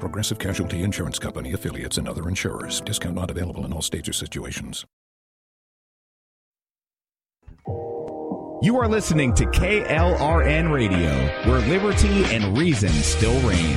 [0.00, 2.80] Progressive Casualty Insurance Company affiliates and other insurers.
[2.80, 4.84] Discount not available in all states or situations.
[8.62, 11.10] You are listening to KLRN Radio,
[11.50, 13.76] where liberty and reason still reign.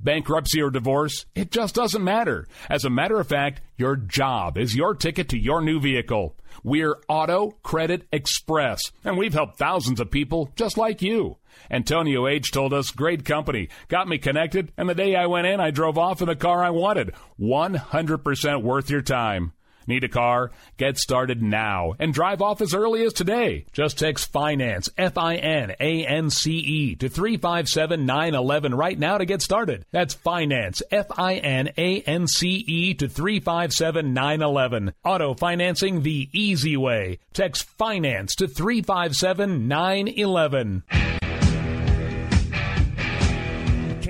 [0.00, 2.46] bankruptcy or divorce, it just doesn't matter.
[2.70, 6.36] As a matter of fact, your job is your ticket to your new vehicle.
[6.62, 11.36] We're Auto Credit Express, and we've helped thousands of people just like you.
[11.70, 12.50] Antonio H.
[12.52, 15.98] told us, great company, got me connected, and the day I went in, I drove
[15.98, 17.12] off in the car I wanted.
[17.40, 19.52] 100% worth your time.
[19.86, 20.50] Need a car?
[20.76, 23.66] Get started now and drive off as early as today.
[23.72, 29.18] Just text finance, F I N A N C E, to 357 911 right now
[29.18, 29.84] to get started.
[29.92, 34.92] That's finance, F I N A N C E, to 357 911.
[35.04, 37.18] Auto financing the easy way.
[37.32, 40.82] Text finance to 357 911.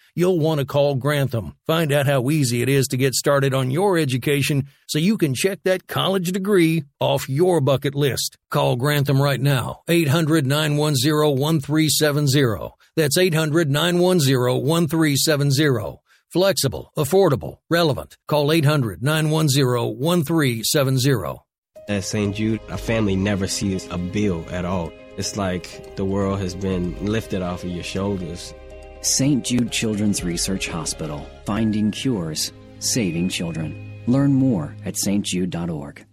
[0.21, 1.55] you'll want to call Grantham.
[1.65, 5.33] Find out how easy it is to get started on your education so you can
[5.33, 8.37] check that college degree off your bucket list.
[8.51, 12.69] Call Grantham right now, 800 910 1370.
[12.95, 15.97] That's 800 910 1370.
[16.29, 18.15] Flexible, affordable, relevant.
[18.27, 21.39] Call 800 910 1370.
[21.89, 22.35] At St.
[22.35, 24.93] Jude, a family never sees a bill at all.
[25.17, 28.53] It's like the world has been lifted off of your shoulders.
[29.03, 29.43] St.
[29.43, 34.03] Jude Children's Research Hospital, finding cures, saving children.
[34.05, 36.05] Learn more at stjude.org.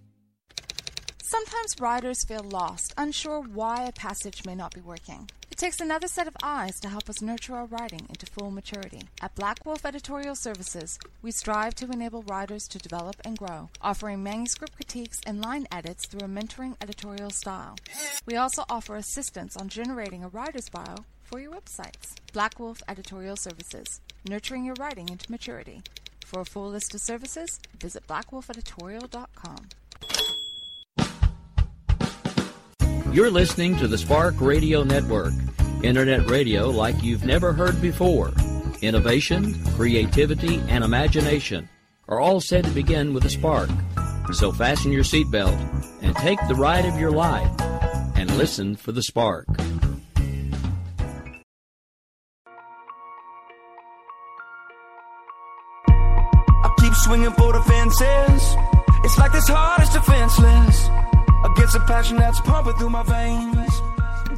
[1.23, 5.29] Sometimes writers feel lost, unsure why a passage may not be working.
[5.51, 9.03] It takes another set of eyes to help us nurture our writing into full maturity.
[9.21, 14.23] At Black Wolf Editorial Services, we strive to enable writers to develop and grow, offering
[14.23, 17.77] manuscript critiques and line edits through a mentoring editorial style.
[18.25, 22.15] We also offer assistance on generating a writer's bio for your websites.
[22.33, 25.83] Black Wolf Editorial Services, nurturing your writing into maturity.
[26.25, 29.69] For a full list of services, visit blackwolfeditorial.com.
[33.13, 35.33] You're listening to the Spark Radio Network,
[35.83, 38.33] internet radio like you've never heard before.
[38.83, 41.69] Innovation, creativity, and imagination
[42.09, 43.71] are all said to begin with a spark.
[44.33, 45.59] So fasten your seatbelt
[46.03, 47.51] and take the ride of your life
[48.15, 49.47] and listen for the spark.
[57.09, 58.55] Swinging for the fences.
[59.03, 60.91] It's like this heart is defenseless
[61.43, 63.81] against a passion that's pumping through my veins.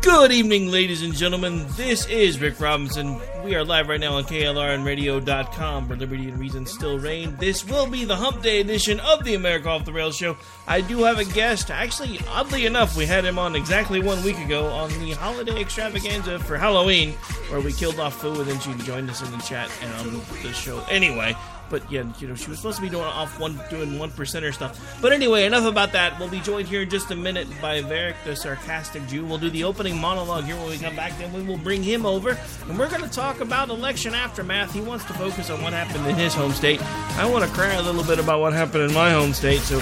[0.03, 1.67] Good evening, ladies and gentlemen.
[1.71, 3.21] This is Rick Robinson.
[3.43, 7.35] We are live right now on KLRNradio.com where Liberty and Reason still reign.
[7.41, 10.37] This will be the Hump Day edition of the America Off the Rails show.
[10.69, 11.73] I do have a guest.
[11.73, 16.39] Actually, oddly enough, we had him on exactly one week ago on the holiday extravaganza
[16.39, 17.15] for Halloween,
[17.49, 20.21] where we killed off Fu and then she joined us in the chat and on
[20.45, 20.85] the show.
[20.89, 21.35] Anyway,
[21.71, 24.53] but yeah, you know, she was supposed to be doing off one, doing one percenter
[24.53, 24.99] stuff.
[25.01, 26.19] But anyway, enough about that.
[26.19, 29.25] We'll be joined here in just a minute by Vareck, the sarcastic Jew.
[29.25, 31.17] We'll do the opening monologue here when we come back.
[31.19, 32.39] Then we will bring him over,
[32.69, 34.73] and we're going to talk about election aftermath.
[34.75, 36.83] He wants to focus on what happened in his home state.
[37.17, 39.61] I want to cry a little bit about what happened in my home state.
[39.61, 39.81] So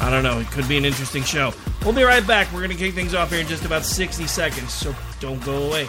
[0.00, 0.38] I don't know.
[0.40, 1.54] It could be an interesting show.
[1.84, 2.52] We'll be right back.
[2.52, 4.72] We're going to kick things off here in just about 60 seconds.
[4.72, 5.88] So don't go away.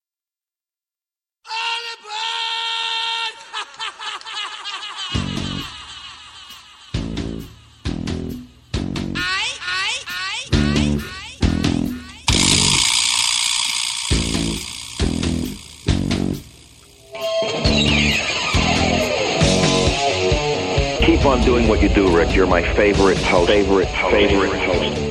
[21.21, 22.35] Keep on doing what you do, Rick.
[22.35, 23.47] You're my favorite host.
[23.47, 25.10] Favorite, host, favorite host.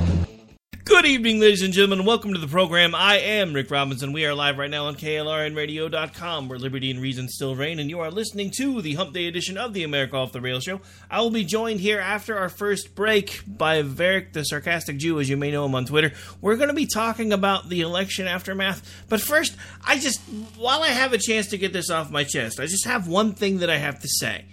[0.91, 2.05] Good evening, ladies and gentlemen.
[2.05, 2.93] Welcome to the program.
[2.93, 4.11] I am Rick Robinson.
[4.11, 8.01] We are live right now on KLRNradio.com, where liberty and reason still reign, and you
[8.01, 10.81] are listening to the Hump Day edition of the America Off the Rail show.
[11.09, 15.29] I will be joined here after our first break by Vareck, the sarcastic Jew, as
[15.29, 16.11] you may know him on Twitter.
[16.41, 19.05] We're going to be talking about the election aftermath.
[19.07, 19.55] But first,
[19.87, 20.19] I just,
[20.57, 23.31] while I have a chance to get this off my chest, I just have one
[23.31, 24.43] thing that I have to say.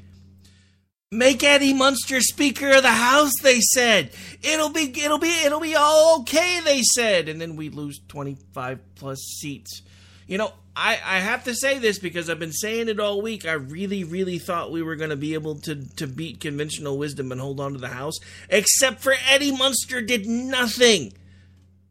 [1.11, 4.11] Make Eddie Munster Speaker of the House, they said.
[4.43, 7.31] It'll be it'll be it'll be all okay, they said.
[7.31, 9.81] And then we lose 25 plus seats.
[10.27, 13.47] You know, I, I have to say this because I've been saying it all week.
[13.47, 17.33] I really, really thought we were going to be able to, to beat conventional wisdom
[17.33, 18.19] and hold on to the House.
[18.51, 21.15] Except for Eddie Munster did nothing.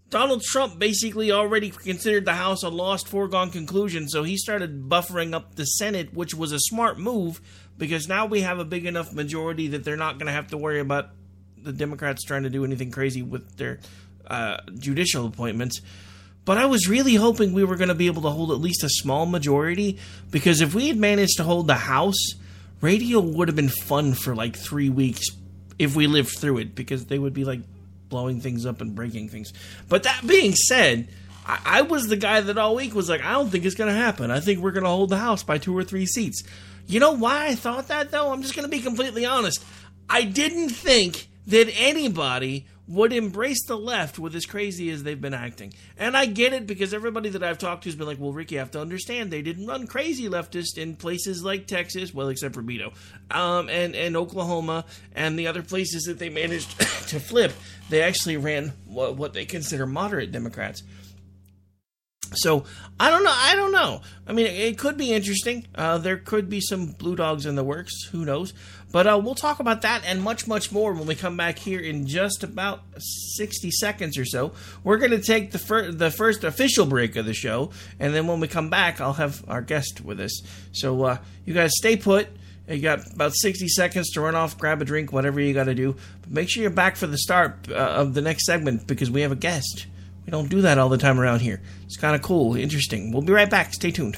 [0.09, 5.33] Donald Trump basically already considered the House a lost foregone conclusion, so he started buffering
[5.33, 7.41] up the Senate, which was a smart move
[7.77, 10.57] because now we have a big enough majority that they're not going to have to
[10.57, 11.09] worry about
[11.61, 13.79] the Democrats trying to do anything crazy with their
[14.27, 15.81] uh, judicial appointments.
[16.45, 18.83] But I was really hoping we were going to be able to hold at least
[18.85, 19.99] a small majority
[20.31, 22.35] because if we had managed to hold the House,
[22.79, 25.25] radio would have been fun for like three weeks
[25.77, 27.59] if we lived through it because they would be like
[28.09, 29.53] blowing things up and breaking things.
[29.89, 31.07] But that being said,
[31.45, 33.93] I, I was the guy that all week was like, I don't think it's going
[33.93, 34.31] to happen.
[34.31, 36.43] I think we're going to hold the House by two or three seats.
[36.87, 38.31] You know why I thought that though?
[38.31, 39.63] I'm just going to be completely honest.
[40.09, 45.33] I didn't think that anybody would embrace the left with as crazy as they've been
[45.33, 45.73] acting.
[45.97, 48.55] And I get it because everybody that I've talked to has been like, well, Ricky,
[48.55, 52.55] you have to understand they didn't run crazy leftist in places like Texas, well, except
[52.55, 52.93] for Beto,
[53.31, 56.79] um, and, and Oklahoma, and the other places that they managed
[57.09, 57.51] to flip.
[57.89, 60.83] They actually ran what, what they consider moderate Democrats.
[62.33, 62.65] So
[62.99, 63.33] I don't know.
[63.33, 64.01] I don't know.
[64.25, 65.67] I mean, it could be interesting.
[65.75, 68.05] Uh, there could be some blue dogs in the works.
[68.11, 68.53] Who knows?
[68.91, 71.79] But uh, we'll talk about that and much, much more when we come back here
[71.79, 74.53] in just about 60 seconds or so.
[74.83, 78.27] We're going to take the, fir- the first official break of the show, and then
[78.27, 80.41] when we come back, I'll have our guest with us.
[80.71, 82.29] So uh, you guys stay put.
[82.69, 85.75] You got about 60 seconds to run off, grab a drink, whatever you got to
[85.75, 85.95] do.
[86.21, 89.21] But make sure you're back for the start uh, of the next segment because we
[89.21, 89.85] have a guest.
[90.27, 91.61] We don't do that all the time around here.
[91.85, 93.13] It's kind of cool, interesting.
[93.13, 93.73] We'll be right back.
[93.73, 94.17] Stay tuned.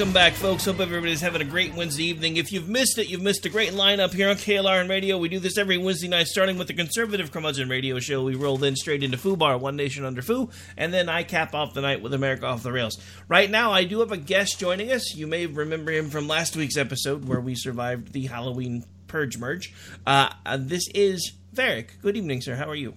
[0.00, 0.64] Welcome back, folks.
[0.64, 2.38] Hope everybody's having a great Wednesday evening.
[2.38, 5.18] If you've missed it, you've missed a great lineup here on KLRN Radio.
[5.18, 8.24] We do this every Wednesday night, starting with the Conservative Curmudgeon Radio Show.
[8.24, 11.54] We roll then straight into Foo FUBAR, One Nation Under Foo, and then I cap
[11.54, 12.98] off the night with America Off the Rails.
[13.28, 15.14] Right now, I do have a guest joining us.
[15.14, 19.74] You may remember him from last week's episode where we survived the Halloween Purge Merge.
[20.06, 22.00] Uh, uh, this is Vareck.
[22.00, 22.54] Good evening, sir.
[22.54, 22.94] How are you?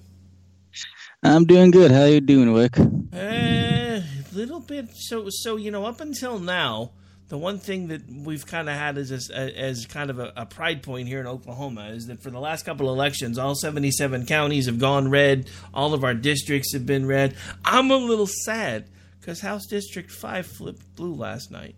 [1.22, 1.92] I'm doing good.
[1.92, 2.78] How are you doing, Wick?
[3.12, 4.02] A
[4.36, 4.90] little bit.
[4.96, 6.92] So, so you know, up until now,
[7.30, 10.46] the one thing that we've kind of had as a, as kind of a, a,
[10.46, 14.26] pride point here in Oklahoma is that for the last couple of elections, all 77
[14.26, 15.50] counties have gone red.
[15.74, 17.36] All of our districts have been red.
[17.66, 21.76] I'm a little sad because House District Five flipped blue last night.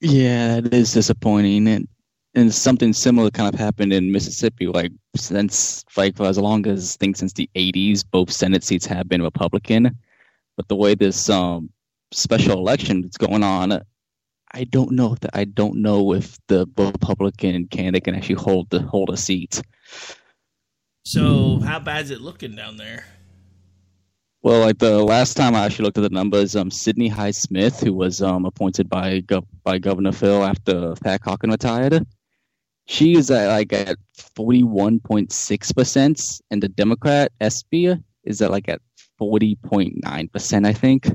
[0.00, 1.88] Yeah, it is disappointing, and
[2.34, 4.66] and something similar kind of happened in Mississippi.
[4.66, 8.86] Like since like for as long as I think since the 80s, both Senate seats
[8.86, 9.96] have been Republican
[10.56, 11.70] but the way this um,
[12.12, 13.82] special election is going on,
[14.52, 18.82] I don't know that I don't know if the Republican candidate can actually hold the
[18.82, 19.62] hold a seat.
[21.04, 23.04] So how bad's it looking down there?
[24.42, 27.80] Well, like the last time I actually looked at the numbers, um, Cindy Hyde Smith,
[27.80, 32.04] who was um appointed by Gov- by Governor Phil after Thad Cochran retired,
[32.86, 33.96] she is at like at
[34.36, 38.80] forty one point six percent, and the Democrat Espy is at like at
[39.22, 41.06] 40.9%, I think.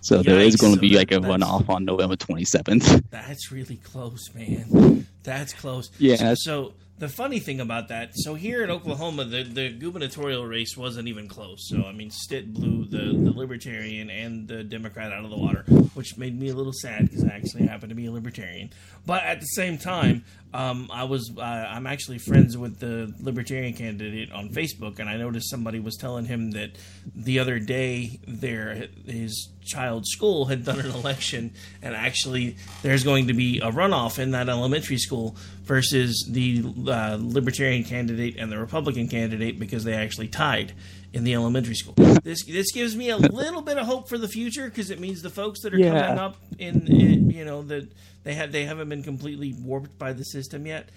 [0.00, 0.24] So Yikes.
[0.24, 3.04] there is going to be like a runoff on November 27th.
[3.10, 5.06] That's really close, man.
[5.22, 5.90] That's close.
[5.98, 6.34] Yeah.
[6.34, 10.76] So, so the funny thing about that, so here in Oklahoma, the, the gubernatorial race
[10.76, 11.68] wasn't even close.
[11.68, 15.64] So I mean, Stitt blew the, the Libertarian and the Democrat out of the water,
[15.94, 18.70] which made me a little sad because I actually happen to be a Libertarian.
[19.06, 23.74] But at the same time, um, I was uh, I'm actually friends with the Libertarian
[23.74, 26.70] candidate on Facebook, and I noticed somebody was telling him that
[27.14, 31.52] the other day their his child's school had done an election,
[31.82, 35.36] and actually there's going to be a runoff in that elementary school
[35.68, 40.72] versus the uh, Libertarian candidate and the Republican candidate because they actually tied
[41.12, 41.94] in the elementary school.
[42.24, 45.20] This this gives me a little bit of hope for the future because it means
[45.22, 46.00] the folks that are Yeah.
[46.06, 47.92] coming up in, in you know that
[48.24, 50.88] they had they haven't been completely warped by the system yet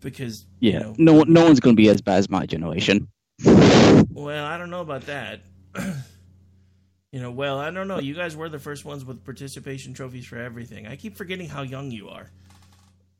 [0.00, 3.08] because Yeah, you know, no no one's going to be as bad as my generation.
[3.44, 5.40] well I don't know about that.
[7.12, 8.00] you know, well I don't know.
[8.00, 10.86] You guys were the first ones with participation trophies for everything.
[10.88, 12.28] I keep forgetting how young you are.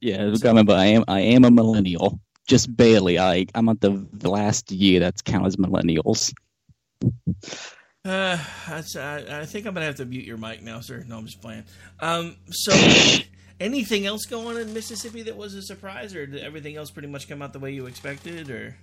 [0.00, 3.18] Yeah, I remember, I am I am a millennial, just barely.
[3.18, 6.32] I I'm at the, last year that's counted as millennials.
[8.04, 8.38] Uh,
[8.68, 11.04] I, I think I'm gonna have to mute your mic now, sir.
[11.08, 11.64] No, I'm just playing.
[12.00, 12.72] Um, so
[13.60, 17.08] anything else going on in Mississippi that was a surprise, or did everything else pretty
[17.08, 18.76] much come out the way you expected, or?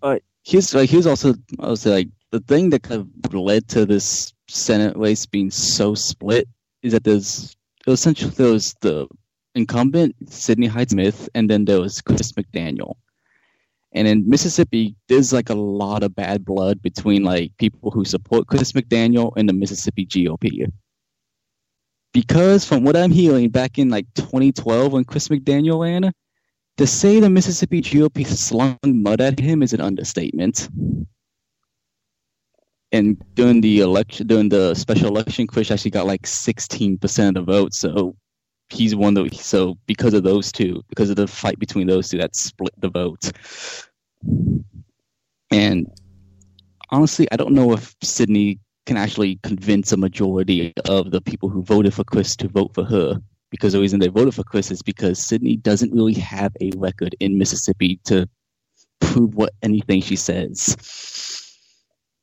[0.00, 4.32] But here's like here's also also like the thing that kind of led to this
[4.48, 6.48] Senate race being so split
[6.82, 7.56] is that there's
[7.86, 9.08] essentially there was the
[9.54, 12.94] incumbent Cindy Hyde Smith, and then there was Chris McDaniel.
[13.94, 18.46] And in Mississippi, there's like a lot of bad blood between like people who support
[18.46, 20.70] Chris McDaniel and the Mississippi GOP.
[22.14, 26.12] Because from what I'm hearing, back in like 2012 when Chris McDaniel ran,
[26.78, 30.68] to say the Mississippi GOP slung mud at him is an understatement.
[32.92, 37.42] And during the election, during the special election, Chris actually got like 16% of the
[37.42, 37.72] vote.
[37.72, 38.16] So
[38.72, 42.08] he's one of the, so because of those two, because of the fight between those
[42.08, 43.30] two, that split the vote.
[45.50, 45.86] And
[46.90, 51.62] honestly, I don't know if Cindy can actually convince a majority of the people who
[51.62, 53.20] voted for Chris to vote for her.
[53.50, 57.14] Because the reason they voted for Chris is because Cindy doesn't really have a record
[57.20, 58.26] in Mississippi to
[59.00, 61.41] prove what anything she says.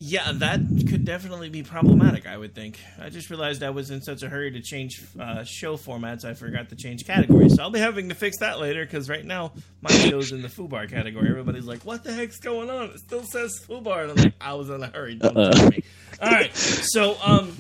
[0.01, 2.25] Yeah, that could definitely be problematic.
[2.25, 2.79] I would think.
[3.01, 6.35] I just realized I was in such a hurry to change uh, show formats, I
[6.35, 7.55] forgot to change categories.
[7.55, 9.51] So I'll be having to fix that later because right now
[9.81, 11.27] my show's in the foobar category.
[11.29, 14.53] Everybody's like, "What the heck's going on?" It still says foobar, and I'm like, "I
[14.53, 15.51] was in a hurry." Don't Uh-uh.
[15.51, 15.83] tell me.
[16.21, 17.51] All right, so um,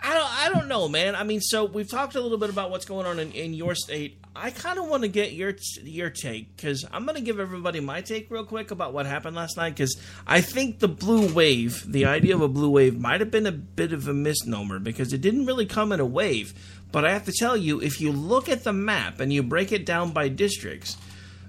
[0.00, 1.16] I don't, I don't know, man.
[1.16, 3.74] I mean, so we've talked a little bit about what's going on in, in your
[3.74, 4.16] state.
[4.36, 7.78] I kind of want to get your your take because I'm going to give everybody
[7.78, 9.96] my take real quick about what happened last night because
[10.26, 13.52] I think the blue wave, the idea of a blue wave, might have been a
[13.52, 16.52] bit of a misnomer because it didn't really come in a wave.
[16.90, 19.70] But I have to tell you, if you look at the map and you break
[19.70, 20.96] it down by districts,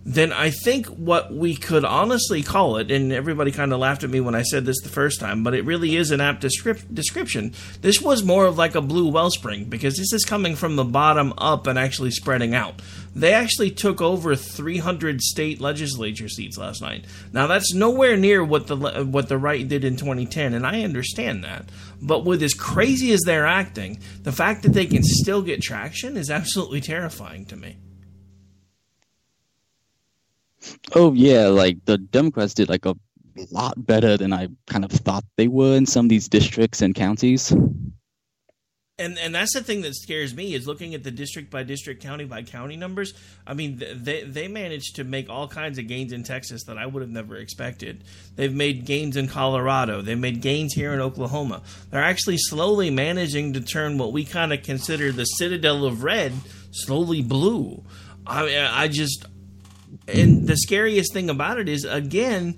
[0.08, 4.10] then I think what we could honestly call it, and everybody kind of laughed at
[4.12, 6.94] me when I said this the first time, but it really is an apt descrip-
[6.94, 7.54] description.
[7.82, 11.34] This was more of like a blue wellspring because this is coming from the bottom
[11.40, 12.84] up and actually spreading out.
[13.16, 17.06] They actually took over 300 state legislature seats last night.
[17.34, 20.84] Now that's nowhere near what the le- what the right did in 2010, and I
[20.84, 21.66] understand that.
[22.00, 26.16] But with as crazy as they're acting, the fact that they can still get traction
[26.16, 27.78] is absolutely terrifying to me.
[30.94, 32.96] Oh yeah, like the Democrats did like a
[33.52, 36.96] lot better than I kind of thought they were in some of these districts and
[36.96, 37.54] counties.
[38.98, 42.02] And and that's the thing that scares me is looking at the district by district,
[42.02, 43.14] county by county numbers.
[43.46, 46.86] I mean, they they managed to make all kinds of gains in Texas that I
[46.86, 48.06] would have never expected.
[48.38, 50.02] They've made gains in Colorado.
[50.02, 51.62] They've made gains here in Oklahoma.
[51.90, 56.32] They're actually slowly managing to turn what we kind of consider the citadel of red
[56.72, 57.84] slowly blue.
[58.26, 59.26] I I just
[60.08, 62.56] and the scariest thing about it is again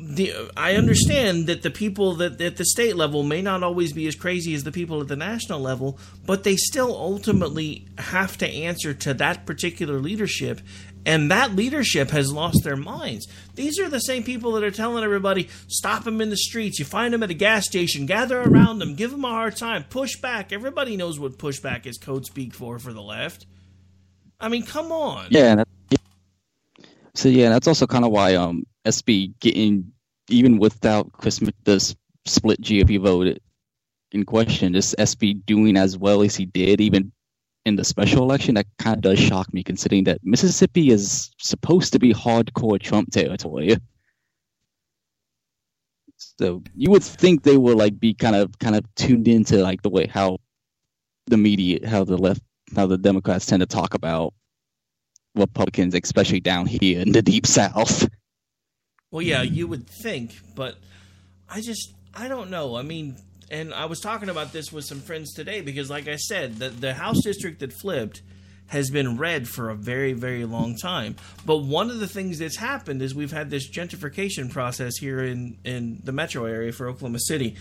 [0.00, 4.06] the I understand that the people that at the state level may not always be
[4.06, 8.48] as crazy as the people at the national level, but they still ultimately have to
[8.48, 10.60] answer to that particular leadership.
[11.06, 13.26] And that leadership has lost their minds.
[13.54, 16.78] These are the same people that are telling everybody, stop them in the streets.
[16.78, 19.84] You find them at a gas station, gather around them, give them a hard time,
[19.84, 20.52] push back.
[20.52, 23.46] Everybody knows what pushback is code speak for for the left.
[24.38, 25.28] I mean, come on.
[25.30, 25.64] Yeah.
[27.14, 29.92] So yeah, that's also kind of why um Espy getting
[30.28, 31.94] even without Chris the
[32.26, 33.38] split GOP vote
[34.12, 37.12] in question, just Espy doing as well as he did, even
[37.66, 41.92] in the special election, that kind of does shock me, considering that Mississippi is supposed
[41.92, 43.76] to be hardcore Trump territory.
[46.16, 49.82] So you would think they would like be kind of kind of tuned into like
[49.82, 50.38] the way how
[51.26, 52.42] the media, how the left,
[52.74, 54.34] how the Democrats tend to talk about
[55.34, 58.08] Republicans, especially down here in the deep South.
[59.10, 60.76] Well, yeah, you would think, but
[61.48, 62.76] I just I don't know.
[62.76, 63.16] I mean,
[63.50, 66.68] and I was talking about this with some friends today because, like I said, the
[66.68, 68.22] the House district that flipped
[68.68, 71.16] has been red for a very very long time.
[71.44, 75.58] But one of the things that's happened is we've had this gentrification process here in
[75.64, 77.56] in the metro area for Oklahoma City.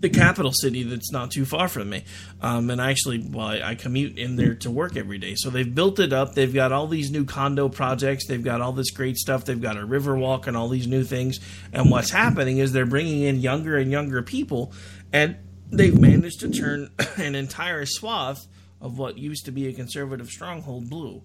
[0.00, 2.04] The capital city that's not too far from me.
[2.40, 5.34] Um, and I actually, well, I, I, commute in there to work every day.
[5.36, 6.34] So they've built it up.
[6.34, 8.26] They've got all these new condo projects.
[8.26, 9.44] They've got all this great stuff.
[9.44, 11.38] They've got a river walk and all these new things.
[11.72, 14.72] And what's happening is they're bringing in younger and younger people,
[15.12, 15.36] and
[15.70, 18.46] they've managed to turn an entire swath
[18.80, 21.22] of what used to be a conservative stronghold blue.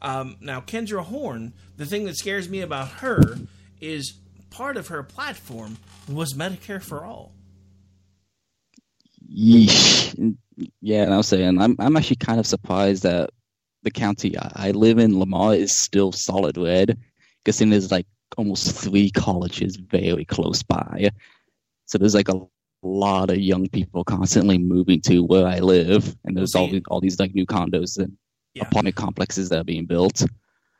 [0.00, 3.38] Um, now, Kendra Horn, the thing that scares me about her
[3.80, 4.14] is
[4.50, 5.76] part of her platform
[6.08, 7.32] was Medicare for all.
[9.34, 10.36] Yeesh.
[10.80, 13.30] Yeah, and I was saying I'm I'm actually kind of surprised that
[13.82, 16.98] the county I live in, Lamar, is still solid red,
[17.44, 21.10] because there's like almost three colleges very close by.
[21.86, 22.40] So there's like a
[22.82, 27.20] lot of young people constantly moving to where I live, and there's all all these
[27.20, 28.16] like new condos and
[28.54, 28.64] yeah.
[28.64, 30.24] apartment complexes that are being built.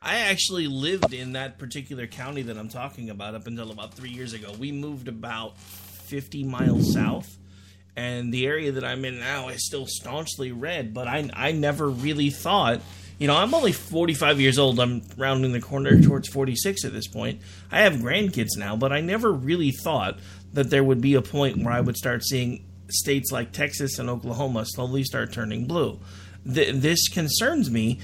[0.01, 4.11] I actually lived in that particular county that I'm talking about up until about three
[4.11, 4.53] years ago.
[4.57, 7.37] We moved about 50 miles south
[7.97, 10.93] and the area that I'm in now is still staunchly red.
[10.93, 12.79] But I I never really thought,
[13.17, 14.79] you know, I'm only 45 years old.
[14.79, 17.41] I'm rounding the corner towards 46 at this point.
[17.71, 20.19] I have grandkids now, but I never really thought
[20.53, 24.09] that there would be a point where I would start seeing states like Texas and
[24.09, 25.99] Oklahoma slowly start turning blue.
[26.45, 27.99] Th- this concerns me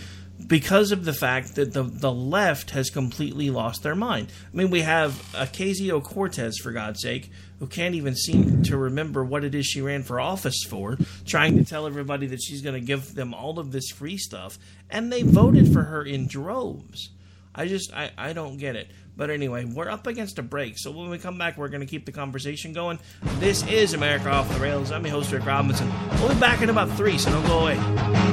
[0.48, 4.32] because of the fact that the the left has completely lost their mind.
[4.52, 7.30] I mean, we have Ocasio Cortez, for God's sake,
[7.60, 11.58] who can't even seem to remember what it is she ran for office for, trying
[11.58, 14.58] to tell everybody that she's going to give them all of this free stuff,
[14.90, 17.10] and they voted for her in droves.
[17.56, 18.90] I just I, I don't get it.
[19.16, 21.88] But anyway, we're up against a break, so when we come back, we're going to
[21.88, 22.98] keep the conversation going.
[23.40, 24.92] This is America Off the Rails.
[24.92, 25.92] I'm your host, Rick Robinson.
[26.20, 28.33] We'll be back in about three, so don't go away.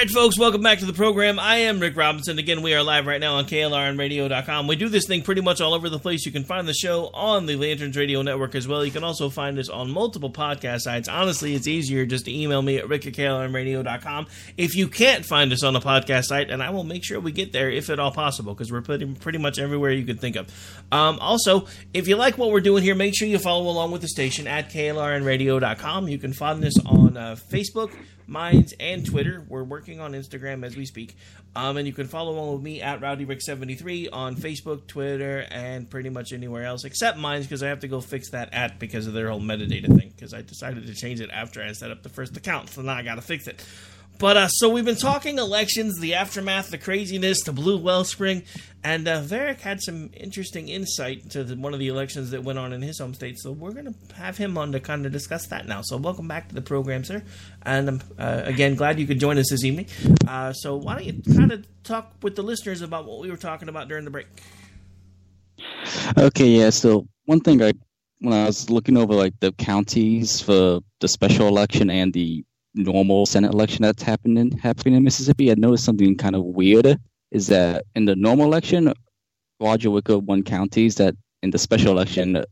[0.00, 1.38] Right, folks, welcome back to the program.
[1.38, 2.38] I am Rick Robinson.
[2.38, 4.66] Again, we are live right now on KLRNradio.com.
[4.66, 6.24] We do this thing pretty much all over the place.
[6.24, 8.82] You can find the show on the Lanterns Radio Network as well.
[8.82, 11.06] You can also find us on multiple podcast sites.
[11.06, 15.52] Honestly, it's easier just to email me at rick at KLRNradio.com if you can't find
[15.52, 17.98] us on a podcast site, and I will make sure we get there if at
[17.98, 20.48] all possible because we're pretty, pretty much everywhere you could think of.
[20.90, 24.00] Um, also, if you like what we're doing here, make sure you follow along with
[24.00, 26.08] the station at KLRNradio.com.
[26.08, 27.92] You can find us on uh, Facebook.
[28.30, 29.44] Minds, and Twitter.
[29.48, 31.16] We're working on Instagram as we speak.
[31.56, 36.10] Um, and you can follow along with me at RowdyRick73 on Facebook, Twitter, and pretty
[36.10, 39.12] much anywhere else except Minds because I have to go fix that at because of
[39.12, 42.08] their whole metadata thing because I decided to change it after I set up the
[42.08, 42.70] first account.
[42.70, 43.64] So now I got to fix it.
[44.20, 48.42] But uh, so we've been talking elections, the aftermath, the craziness, the blue wellspring,
[48.84, 52.58] and uh, Vareck had some interesting insight to the, one of the elections that went
[52.58, 53.38] on in his home state.
[53.38, 55.80] So we're going to have him on to kind of discuss that now.
[55.80, 57.22] So welcome back to the program, sir.
[57.62, 59.86] And um, uh, again, glad you could join us this evening.
[60.28, 63.38] Uh, so why don't you kind of talk with the listeners about what we were
[63.38, 64.26] talking about during the break?
[66.18, 66.68] Okay, yeah.
[66.68, 67.72] So one thing I
[68.18, 73.26] when I was looking over like the counties for the special election and the normal
[73.26, 76.98] Senate election that's happening happening in Mississippi, I noticed something kind of weird.
[77.30, 78.92] Is that in the normal election,
[79.60, 82.44] Roger Wicker won counties that in the special election,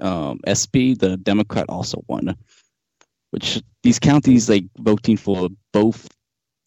[0.00, 2.34] um, Espy the Democrat also won.
[3.30, 6.08] Which these counties like voting for both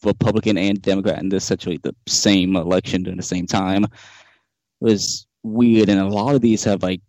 [0.04, 3.86] Republican and Democrat in essentially the same election during the same time
[4.80, 7.00] was weird, and a lot of these have like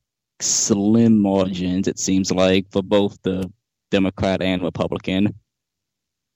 [0.42, 1.88] slim margins.
[1.88, 3.52] It seems like for both the
[3.92, 5.34] Democrat and Republican.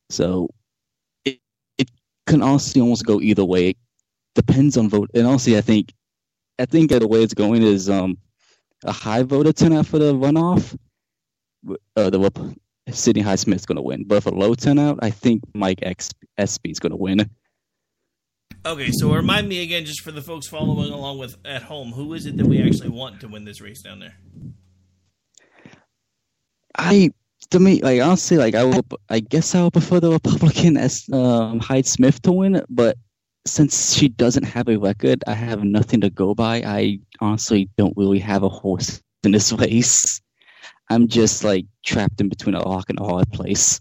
[0.09, 0.49] So
[1.25, 1.39] it
[1.77, 1.89] it
[2.27, 3.69] can honestly almost go either way.
[3.69, 3.77] It
[4.35, 5.09] depends on vote.
[5.13, 5.93] And honestly, I think
[6.59, 8.17] I think the way it's going is um
[8.83, 10.77] a high voter turnout for the runoff.
[11.95, 12.55] Uh, the
[12.91, 16.79] Cindy Highsmith's going to win, but for low turnout, I think Mike X, Espy is
[16.79, 17.29] going to win.
[18.65, 22.13] Okay, so remind me again, just for the folks following along with at home, who
[22.13, 24.17] is it that we actually want to win this race down there?
[26.77, 27.11] I
[27.51, 31.07] to me, like honestly, like I will, I guess I would prefer the Republican as
[31.11, 32.97] um, Hyde Smith to win, but
[33.45, 36.61] since she doesn't have a record, I have nothing to go by.
[36.65, 40.21] I honestly don't really have a horse in this race.
[40.89, 43.79] I'm just like trapped in between a rock and a hard place.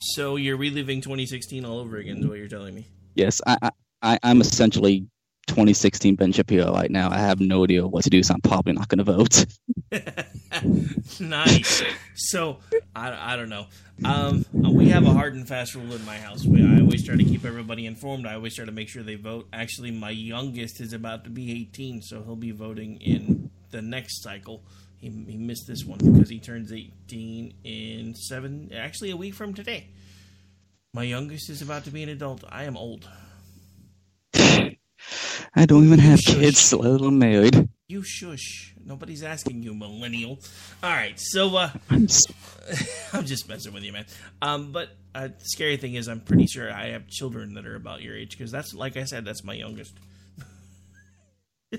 [0.00, 2.86] So you're reliving 2016 all over again, is what you're telling me?
[3.14, 3.70] Yes, I,
[4.02, 5.06] I, I'm essentially
[5.46, 7.10] 2016 Ben Shapiro right now.
[7.10, 9.46] I have no idea what to do, so I'm probably not going to vote.
[11.20, 11.82] nice.
[12.14, 12.58] So
[12.94, 13.66] I, I don't know.
[14.04, 16.44] Um, we have a hard and fast rule in my house.
[16.44, 18.26] We, I always try to keep everybody informed.
[18.26, 19.48] I always try to make sure they vote.
[19.52, 24.22] Actually, my youngest is about to be 18, so he'll be voting in the next
[24.22, 24.62] cycle.
[24.98, 29.54] He, he missed this one because he turns 18 in seven, actually a week from
[29.54, 29.88] today.
[30.94, 32.44] My youngest is about to be an adult.
[32.48, 33.08] I am old.
[35.54, 36.34] I don't even have shush.
[36.34, 37.68] kids, let alone married.
[37.88, 38.74] You shush.
[38.84, 40.38] Nobody's asking you, millennial.
[40.82, 42.32] All right, so uh, I'm, just...
[43.12, 44.06] I'm just messing with you, man.
[44.40, 47.76] Um, but uh, the scary thing is, I'm pretty sure I have children that are
[47.76, 49.94] about your age because that's, like I said, that's my youngest.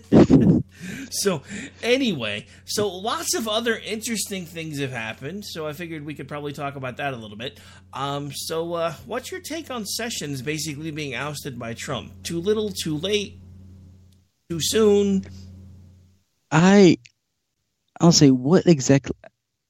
[1.11, 1.41] so
[1.81, 5.45] anyway, so lots of other interesting things have happened.
[5.45, 7.59] So I figured we could probably talk about that a little bit.
[7.93, 12.23] Um, so uh, what's your take on Sessions basically being ousted by Trump?
[12.23, 13.39] Too little, too late,
[14.49, 15.25] too soon?
[16.51, 16.97] I,
[17.99, 19.15] I'll say what exactly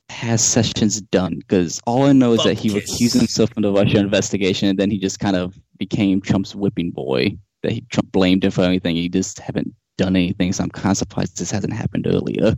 [0.09, 1.35] has Sessions done?
[1.35, 4.91] Because all I know is that he recused himself from the Russia investigation, and then
[4.91, 7.37] he just kind of became Trump's whipping boy.
[7.63, 8.95] That he Trump blamed him for anything.
[8.95, 12.55] He just haven't done anything, so I'm kind of surprised this hasn't happened earlier.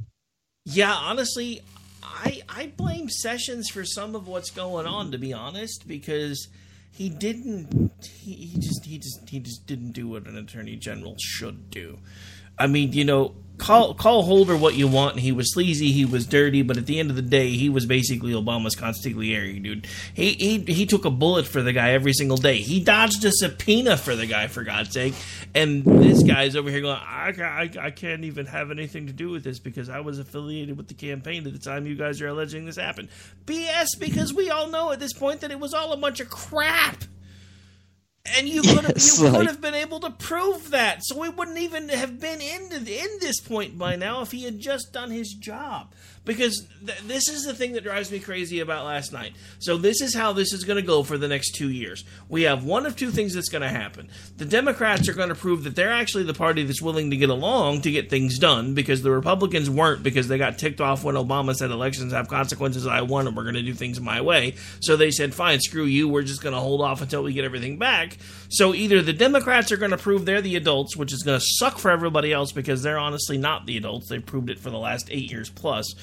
[0.65, 1.61] Yeah, honestly,
[2.01, 5.11] I I blame Sessions for some of what's going on.
[5.11, 6.47] To be honest, because
[6.95, 7.91] he didn't.
[8.03, 11.99] He, he just he just he just didn't do what an attorney general should do.
[12.57, 15.19] I mean, you know, call call Holder what you want.
[15.19, 17.85] He was sleazy, he was dirty, but at the end of the day, he was
[17.85, 19.87] basically Obama's consigliere, dude.
[20.13, 22.57] He he he took a bullet for the guy every single day.
[22.57, 25.13] He dodged a subpoena for the guy, for God's sake.
[25.53, 29.29] And this guy's over here going, I, I, I can't even have anything to do
[29.29, 32.27] with this because I was affiliated with the campaign at the time you guys are
[32.27, 33.09] alleging this happened.
[33.45, 36.29] BS, because we all know at this point that it was all a bunch of
[36.29, 37.03] crap.
[38.37, 41.17] And you could have yes, you like, could have been able to prove that, so
[41.19, 44.91] we wouldn't even have been in in this point by now if he had just
[44.91, 45.93] done his job.
[46.25, 49.33] Because th- this is the thing that drives me crazy about last night.
[49.59, 52.03] So this is how this is going to go for the next two years.
[52.27, 54.09] We have one of two things that's going to happen.
[54.37, 57.29] The Democrats are going to prove that they're actually the party that's willing to get
[57.29, 61.15] along to get things done because the Republicans weren't because they got ticked off when
[61.15, 62.87] Obama said elections have consequences.
[62.87, 64.55] I won and we're going to do things my way.
[64.81, 66.09] So they said, fine, screw you.
[66.09, 68.17] We're just going to hold off until we get everything back.
[68.49, 71.45] So either the Democrats are going to prove they're the adults, which is going to
[71.45, 74.09] suck for everybody else because they're honestly not the adults.
[74.09, 75.93] They've proved it for the last eight years plus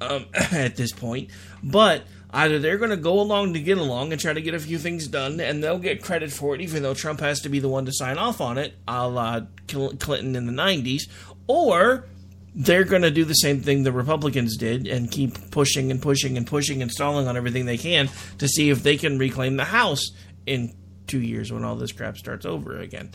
[0.00, 1.30] um, at this point.
[1.62, 4.58] But either they're going to go along to get along and try to get a
[4.58, 7.60] few things done, and they'll get credit for it, even though Trump has to be
[7.60, 11.02] the one to sign off on it, a la Clinton in the 90s,
[11.46, 12.06] or
[12.54, 16.36] they're going to do the same thing the Republicans did and keep pushing and pushing
[16.36, 19.64] and pushing and stalling on everything they can to see if they can reclaim the
[19.64, 20.10] House
[20.46, 20.72] in
[21.06, 23.10] two years when all this crap starts over again.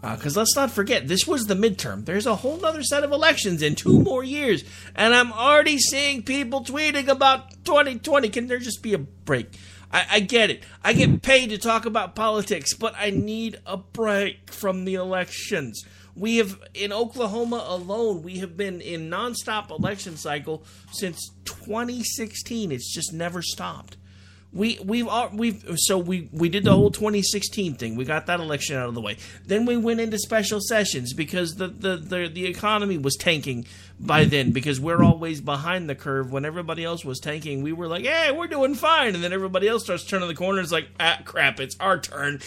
[0.00, 2.04] Because uh, let's not forget, this was the midterm.
[2.06, 4.64] There's a whole other set of elections in two more years.
[4.96, 8.30] And I'm already seeing people tweeting about 2020.
[8.30, 9.54] Can there just be a break?
[9.92, 10.62] I, I get it.
[10.82, 15.84] I get paid to talk about politics, but I need a break from the elections.
[16.16, 22.72] We have, in Oklahoma alone, we have been in nonstop election cycle since 2016.
[22.72, 23.96] It's just never stopped
[24.52, 27.94] we we've we've so we we did the whole 2016 thing.
[27.94, 29.16] We got that election out of the way.
[29.46, 33.66] Then we went into special sessions because the the the, the economy was tanking
[34.00, 37.62] by then because we're always behind the curve when everybody else was tanking.
[37.62, 40.60] We were like, "Hey, we're doing fine." And then everybody else starts turning the corner.
[40.60, 42.40] It's like, "Ah, crap, it's our turn."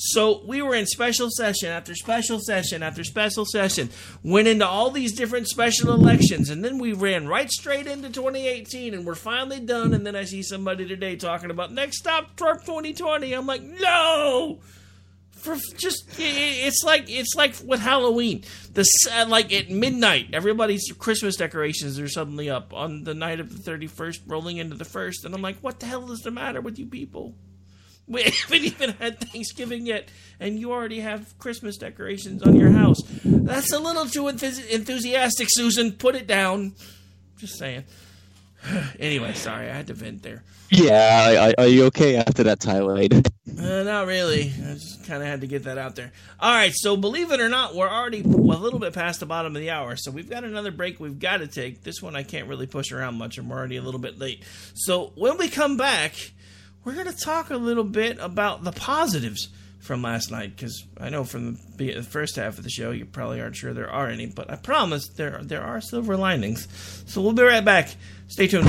[0.00, 3.90] So we were in special session after special session after special session,
[4.22, 8.94] went into all these different special elections, and then we ran right straight into 2018,
[8.94, 9.92] and we're finally done.
[9.92, 13.32] And then I see somebody today talking about next stop Trump 2020.
[13.32, 14.60] I'm like, no.
[15.32, 21.34] For just it's like it's like with Halloween, the uh, like at midnight, everybody's Christmas
[21.34, 25.34] decorations are suddenly up on the night of the 31st, rolling into the first, and
[25.34, 27.34] I'm like, what the hell is the matter with you people?
[28.08, 30.08] We haven't even had Thanksgiving yet,
[30.40, 33.00] and you already have Christmas decorations on your house.
[33.24, 35.92] That's a little too enthusiastic, Susan.
[35.92, 36.72] Put it down.
[37.36, 37.84] Just saying.
[38.98, 40.42] anyway, sorry, I had to vent there.
[40.70, 43.26] Yeah, are you okay after that tirade?
[43.58, 44.52] Uh, not really.
[44.64, 46.12] I just kind of had to get that out there.
[46.38, 49.56] All right, so believe it or not, we're already a little bit past the bottom
[49.56, 51.82] of the hour, so we've got another break we've got to take.
[51.82, 54.44] This one I can't really push around much, and we're already a little bit late.
[54.74, 56.12] So when we come back
[56.88, 61.10] we're going to talk a little bit about the positives from last night because I
[61.10, 64.08] know from the, the, first half of the show you probably aren't sure there are
[64.08, 66.66] any, but I promise there there are silver linings.
[67.06, 67.94] So we'll be right back.
[68.28, 68.68] Stay tuned.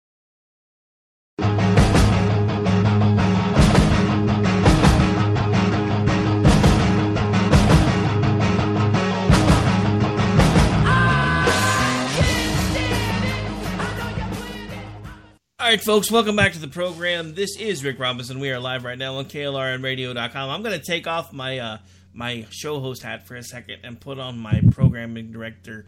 [15.71, 17.33] Right, folks, welcome back to the program.
[17.33, 18.41] This is Rick Robinson.
[18.41, 20.49] We are live right now on KLRNradio.com.
[20.49, 21.77] I'm going to take off my uh,
[22.13, 25.85] my show host hat for a second and put on my programming director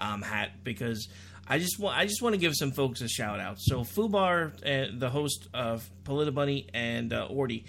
[0.00, 1.08] um, hat because
[1.48, 3.56] I just want I just want to give some folks a shout out.
[3.58, 7.64] So Fubar, uh, the host of Politibunny, and uh, Orty,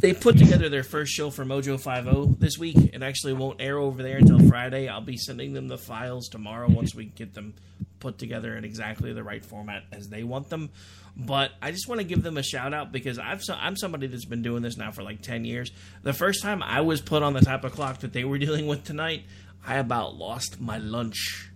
[0.00, 2.76] they put together their first show for Mojo 50 this week.
[2.92, 4.88] It actually won't air over there until Friday.
[4.88, 7.54] I'll be sending them the files tomorrow once we get them
[8.00, 10.70] put together in exactly the right format as they want them.
[11.16, 14.26] But I just want to give them a shout out because I've I'm somebody that's
[14.26, 15.72] been doing this now for like 10 years.
[16.02, 18.66] The first time I was put on the type of clock that they were dealing
[18.66, 19.24] with tonight,
[19.66, 21.50] I about lost my lunch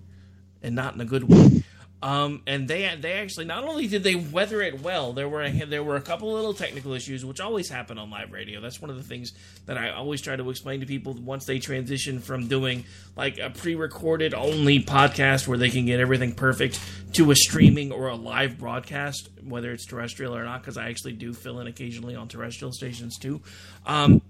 [0.63, 1.63] and not in a good way.
[2.03, 5.51] Um, and they they actually not only did they weather it well, there were a,
[5.67, 8.61] there were a couple little technical issues which always happen on live radio.
[8.61, 9.33] That's one of the things
[9.67, 12.85] that I always try to explain to people once they transition from doing
[13.17, 16.81] like a pre-recorded only podcast where they can get everything perfect
[17.15, 20.63] to a streaming or a live broadcast, whether it's terrestrial or not.
[20.63, 23.43] Because I actually do fill in occasionally on terrestrial stations too.
[23.85, 24.23] Um,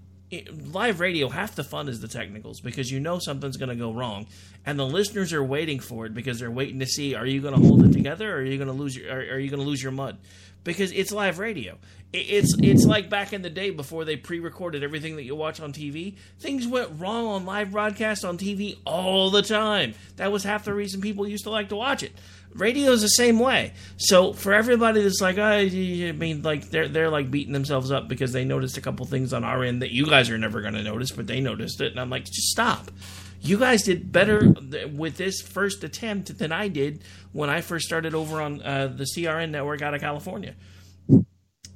[0.71, 3.91] live radio, half the fun is the technicals because you know something's going to go
[3.91, 4.27] wrong,
[4.65, 7.53] and the listeners are waiting for it because they're waiting to see are you going
[7.53, 9.61] to hold it together or are you going to lose your are, are you going
[9.61, 10.17] to lose your mud
[10.63, 11.77] because it's live radio.
[12.13, 15.71] It's it's like back in the day before they pre-recorded everything that you watch on
[15.71, 16.15] TV.
[16.39, 19.93] Things went wrong on live broadcast on TV all the time.
[20.17, 22.11] That was half the reason people used to like to watch it.
[22.53, 23.73] Radio is the same way.
[23.97, 28.07] So for everybody that's like, oh, I mean, like they're they're like beating themselves up
[28.07, 30.73] because they noticed a couple things on our end that you guys are never going
[30.73, 32.91] to notice, but they noticed it, and I'm like, just stop.
[33.43, 34.53] You guys did better
[34.93, 39.05] with this first attempt than I did when I first started over on uh, the
[39.05, 40.53] CRN network out of California.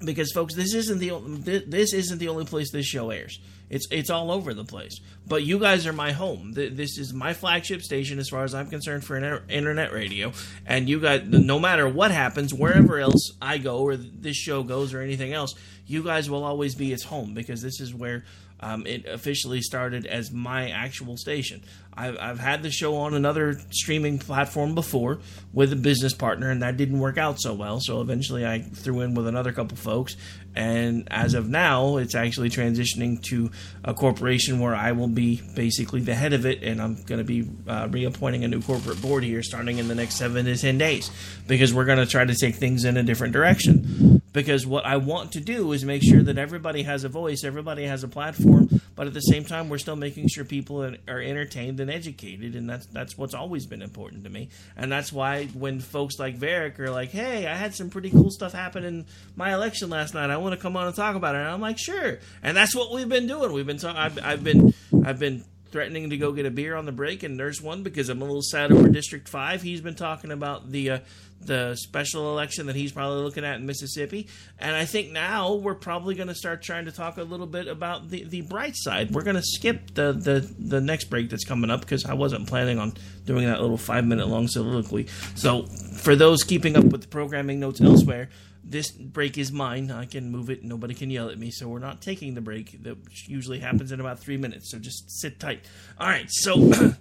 [0.03, 3.39] Because folks, this isn't the this isn't the only place this show airs.
[3.69, 4.99] It's it's all over the place.
[5.27, 6.53] But you guys are my home.
[6.53, 10.33] This is my flagship station as far as I'm concerned for internet radio.
[10.65, 14.93] And you guys, no matter what happens, wherever else I go or this show goes
[14.93, 15.55] or anything else,
[15.87, 18.23] you guys will always be its home because this is where
[18.59, 21.63] um, it officially started as my actual station.
[21.97, 25.19] I've, I've had the show on another streaming platform before
[25.53, 27.79] with a business partner, and that didn't work out so well.
[27.79, 30.17] So eventually, I threw in with another couple folks,
[30.55, 33.49] and as of now, it's actually transitioning to
[33.83, 37.23] a corporation where I will be basically the head of it, and I'm going to
[37.23, 40.77] be uh, reappointing a new corporate board here starting in the next seven to ten
[40.77, 41.09] days
[41.47, 44.21] because we're going to try to take things in a different direction.
[44.35, 47.85] Because what I want to do is make sure that everybody has a voice, everybody
[47.85, 51.79] has a platform, but at the same time, we're still making sure people are entertained
[51.79, 55.79] and educated, and that's that's what's always been important to me, and that's why when
[55.79, 59.05] folks like Vareck are like, "Hey, I had some pretty cool stuff happen in
[59.37, 60.29] my election last night.
[60.29, 62.75] I want to come on and talk about it," and I'm like, "Sure," and that's
[62.75, 63.53] what we've been doing.
[63.53, 63.97] We've been talking.
[64.01, 64.73] I've, I've been
[65.05, 68.07] I've been threatening to go get a beer on the break and nurse one because
[68.07, 69.61] I'm a little sad over District Five.
[69.61, 70.99] He's been talking about the uh,
[71.41, 74.27] the special election that he's probably looking at in Mississippi,
[74.59, 77.67] and I think now we're probably going to start trying to talk a little bit
[77.67, 79.11] about the, the bright side.
[79.11, 82.47] We're going to skip the, the the next break that's coming up because I wasn't
[82.47, 82.93] planning on
[83.25, 85.07] doing that little five minute long soliloquy.
[85.35, 85.65] So
[85.97, 88.29] for those keeping up with the programming notes elsewhere
[88.67, 89.91] this break is mine.
[89.91, 90.63] I can move it.
[90.63, 91.51] Nobody can yell at me.
[91.51, 92.81] So we're not taking the break.
[92.83, 94.71] That usually happens in about three minutes.
[94.71, 95.63] So just sit tight.
[95.99, 96.25] All right.
[96.29, 96.55] So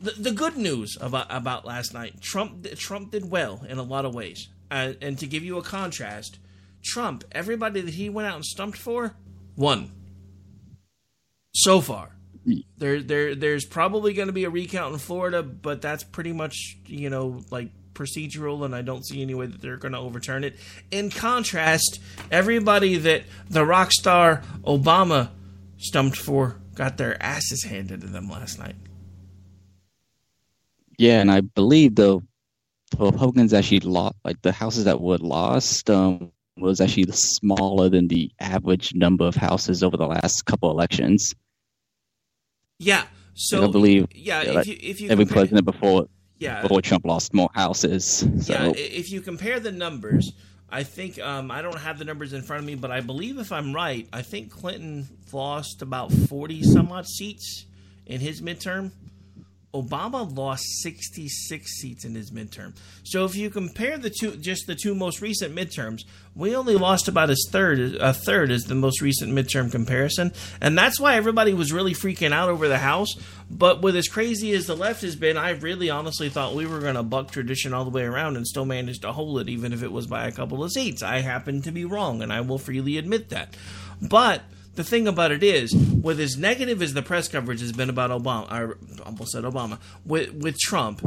[0.00, 4.04] the, the good news about about last night, Trump Trump did well in a lot
[4.04, 4.48] of ways.
[4.70, 6.38] Uh, and to give you a contrast,
[6.82, 9.14] Trump, everybody that he went out and stumped for,
[9.56, 9.90] won.
[11.52, 12.16] So far.
[12.78, 16.78] There, there, there's probably going to be a recount in Florida, but that's pretty much,
[16.86, 20.42] you know, like procedural, and I don't see any way that they're going to overturn
[20.44, 20.56] it.
[20.90, 25.30] In contrast, everybody that the rock star Obama
[25.78, 28.76] stumped for got their asses handed to them last night.
[31.00, 32.20] Yeah, and I believe the
[32.98, 38.30] Republicans actually lost, like the houses that were lost, um, was actually smaller than the
[38.38, 41.34] average number of houses over the last couple elections.
[42.78, 46.60] Yeah, so I believe yeah, if you, if you every president before yeah.
[46.60, 48.04] before Trump lost more houses.
[48.42, 48.52] So.
[48.52, 50.34] Yeah, if you compare the numbers,
[50.68, 53.38] I think um, I don't have the numbers in front of me, but I believe
[53.38, 57.64] if I'm right, I think Clinton lost about forty some odd seats
[58.04, 58.92] in his midterm.
[59.72, 62.74] Obama lost 66 seats in his midterm.
[63.04, 66.00] So if you compare the two, just the two most recent midterms,
[66.34, 70.76] we only lost about a third, a third is the most recent midterm comparison, and
[70.76, 73.14] that's why everybody was really freaking out over the House.
[73.48, 76.80] But with as crazy as the left has been, I really honestly thought we were
[76.80, 79.72] going to buck tradition all the way around and still manage to hold it, even
[79.72, 81.02] if it was by a couple of seats.
[81.02, 83.56] I happen to be wrong, and I will freely admit that.
[84.02, 84.42] But
[84.80, 88.10] the thing about it is, with as negative as the press coverage has been about
[88.10, 91.02] Obama, I almost said Obama, with with Trump,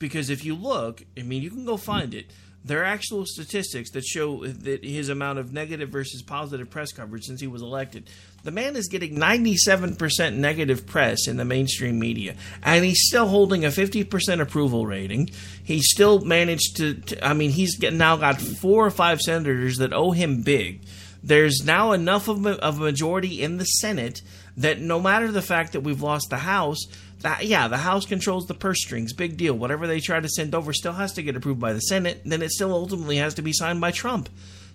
[0.00, 2.26] because if you look, I mean, you can go find it.
[2.62, 7.24] There are actual statistics that show that his amount of negative versus positive press coverage
[7.24, 8.10] since he was elected.
[8.42, 13.64] The man is getting 97% negative press in the mainstream media, and he's still holding
[13.64, 15.30] a 50% approval rating.
[15.62, 19.92] He still managed to, to I mean, he's now got four or five senators that
[19.92, 20.82] owe him big
[21.22, 24.22] there's now enough of a, of a majority in the Senate
[24.56, 26.86] that no matter the fact that we've lost the House,
[27.20, 29.12] that yeah, the House controls the purse strings.
[29.12, 29.54] Big deal.
[29.54, 32.22] Whatever they try to send over still has to get approved by the Senate.
[32.24, 34.28] Then it still ultimately has to be signed by Trump.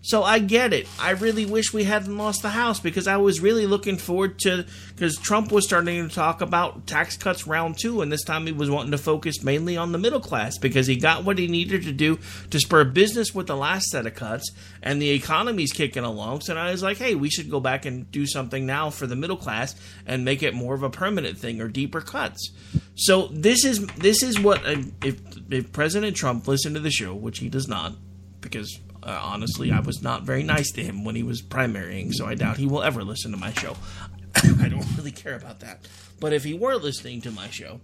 [0.06, 0.88] So I get it.
[1.00, 4.64] I really wish we hadn't lost the House because I was really looking forward to
[4.90, 8.52] because Trump was starting to talk about tax cuts round two, and this time he
[8.52, 11.82] was wanting to focus mainly on the middle class because he got what he needed
[11.86, 12.20] to do
[12.52, 14.52] to spur business with the last set of cuts,
[14.84, 16.42] and the economy's kicking along.
[16.42, 19.16] So I was like, hey, we should go back and do something now for the
[19.16, 19.74] middle class
[20.06, 22.52] and make it more of a permanent thing or deeper cuts.
[22.94, 24.62] So this is this is what
[25.02, 25.18] if
[25.50, 27.94] if President Trump listened to the show, which he does not,
[28.40, 32.26] because uh, honestly, I was not very nice to him when he was primarying, so
[32.26, 33.76] I doubt he will ever listen to my show.
[34.60, 35.88] I don't really care about that.
[36.20, 37.82] But if he were listening to my show,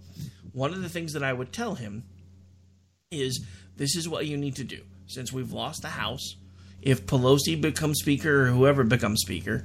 [0.52, 2.04] one of the things that I would tell him
[3.10, 3.44] is
[3.76, 4.82] this is what you need to do.
[5.06, 6.36] Since we've lost the House,
[6.80, 9.62] if Pelosi becomes Speaker or whoever becomes Speaker,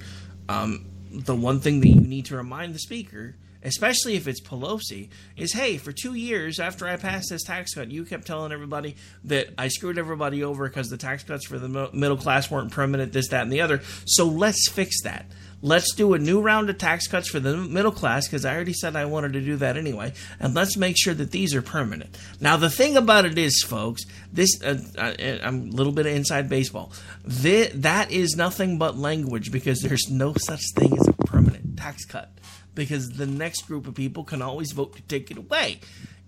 [0.47, 5.09] um, the one thing that you need to remind the Speaker especially if it's Pelosi,
[5.35, 8.95] is hey, for two years after I passed this tax cut, you kept telling everybody
[9.25, 13.13] that I screwed everybody over because the tax cuts for the middle class weren't permanent,
[13.13, 13.81] this, that, and the other.
[14.05, 15.25] So let's fix that.
[15.61, 18.73] Let's do a new round of tax cuts for the middle class because I already
[18.73, 20.13] said I wanted to do that anyway.
[20.39, 22.15] And let's make sure that these are permanent.
[22.39, 26.13] Now, the thing about it is, folks, this uh, I, am a little bit of
[26.13, 26.91] inside baseball.
[27.23, 32.31] That is nothing but language because there's no such thing as a permanent tax cut
[32.77, 35.81] because the next group of people can always vote to take it away.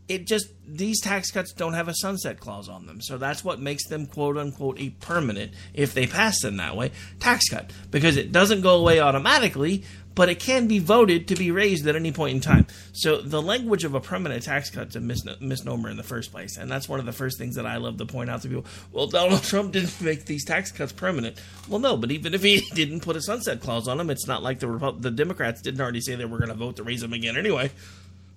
[0.10, 3.60] It just these tax cuts don't have a sunset clause on them, so that's what
[3.60, 8.18] makes them quote unquote a permanent if they pass them that way tax cut because
[8.18, 9.84] it doesn't go away automatically,
[10.20, 12.68] but it can be voted to be raised at any point in time.
[12.92, 16.34] So the language of a permanent tax cut is a mis- misnomer in the first
[16.34, 18.50] place, and that's one of the first things that I love to point out to
[18.50, 18.66] people.
[18.92, 21.42] Well, Donald Trump didn't make these tax cuts permanent.
[21.70, 24.44] Well, no, but even if he didn't put a sunset clause on them, it's not
[24.44, 27.00] like the Repu- the Democrats didn't already say they were going to vote to raise
[27.00, 27.72] them again anyway.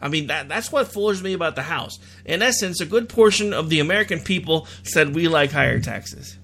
[0.00, 1.98] I mean, that that's what foolers me about the House.
[2.24, 6.38] In essence, a good portion of the American people said we like higher taxes.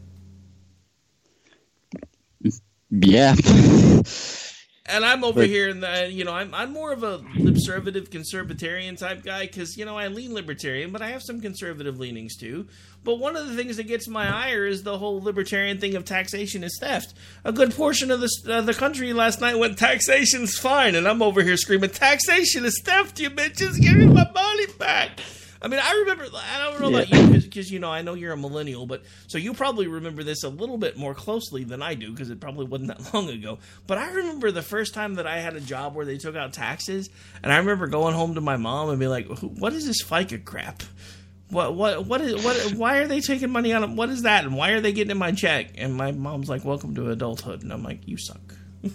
[2.91, 3.36] Yeah.
[4.91, 8.09] And I'm over But- here, and the, you know, I'm I'm more of a conservative,
[8.11, 12.36] conservatarian type guy because you know I lean libertarian, but I have some conservative leanings
[12.36, 12.66] too.
[13.05, 16.05] But one of the things that gets my ire is the whole libertarian thing of
[16.05, 17.14] taxation is theft.
[17.45, 21.20] A good portion of the uh, the country last night went taxation's fine, and I'm
[21.22, 25.20] over here screaming taxation is theft, you bitches, give me my money back.
[25.61, 26.27] I mean, I remember.
[26.35, 29.39] I don't know about you because you know I know you're a millennial, but so
[29.39, 32.67] you probably remember this a little bit more closely than I do because it probably
[32.67, 33.59] wasn't that long ago.
[33.87, 36.53] But I remember the first time that I had a job where they took out
[36.53, 37.11] taxes,
[37.43, 40.45] and I remember going home to my mom and be like, "What is this FICA
[40.45, 40.83] crap?
[41.51, 42.57] What what what is what?
[42.75, 44.45] Why are they taking money out of what is that?
[44.45, 47.63] And why are they getting in my check?" And my mom's like, "Welcome to adulthood,"
[47.63, 48.55] and I'm like, "You suck."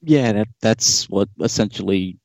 [0.00, 2.18] Yeah, that that's what essentially.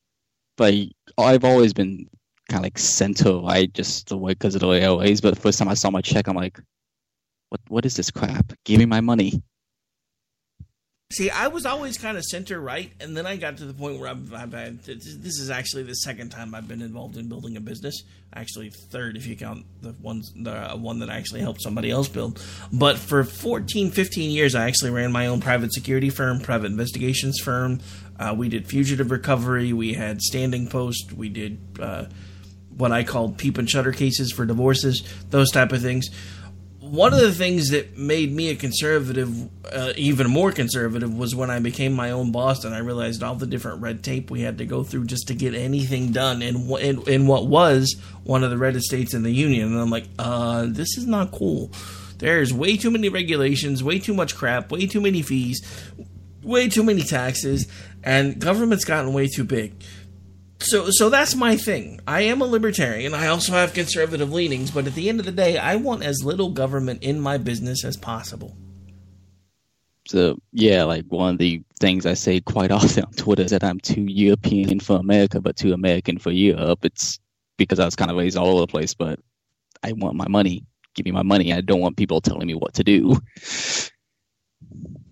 [0.60, 2.08] Like I've always been
[2.50, 5.22] kind of like center right, just the way because of the always.
[5.22, 6.60] But the first time I saw my check, I'm like,
[7.50, 7.62] "What?
[7.68, 8.54] What is this crap?
[8.66, 9.42] Give me my money."
[11.14, 14.00] See, I was always kind of center right, and then I got to the point
[14.00, 14.84] where I've, I've.
[14.84, 18.02] This is actually the second time I've been involved in building a business.
[18.34, 22.08] Actually, third if you count the ones the one that I actually helped somebody else
[22.08, 22.44] build.
[22.72, 27.40] But for 14, 15 years, I actually ran my own private security firm, private investigations
[27.40, 27.80] firm.
[28.20, 29.72] Uh, we did fugitive recovery.
[29.72, 31.14] We had standing post.
[31.14, 32.06] We did uh,
[32.78, 36.10] what I called peep and shutter cases for divorces, those type of things
[36.94, 41.50] one of the things that made me a conservative, uh, even more conservative, was when
[41.50, 44.60] I became my own boss and I realized all the different red tape we had
[44.60, 47.96] to go through just to get anything done in, in, in what was
[48.26, 49.72] one of the reddest states in the union.
[49.72, 51.72] And I'm like, uh, this is not cool.
[52.20, 55.62] There's way too many regulations, way too much crap, way too many fees,
[56.44, 57.66] way too many taxes,
[58.04, 59.74] and government's gotten way too big
[60.64, 62.00] so so that's my thing.
[62.08, 63.14] I am a libertarian.
[63.14, 66.24] I also have conservative leanings, but at the end of the day, I want as
[66.24, 68.56] little government in my business as possible.
[70.08, 73.64] So yeah, like one of the things I say quite often on Twitter is that
[73.64, 76.86] I'm too European for America, but too American for Europe.
[76.86, 77.20] It's
[77.58, 79.20] because I was kind of raised all over the place, but
[79.84, 80.66] I want my money.
[80.96, 81.54] Give me my money.
[81.54, 83.18] I don't want people telling me what to do.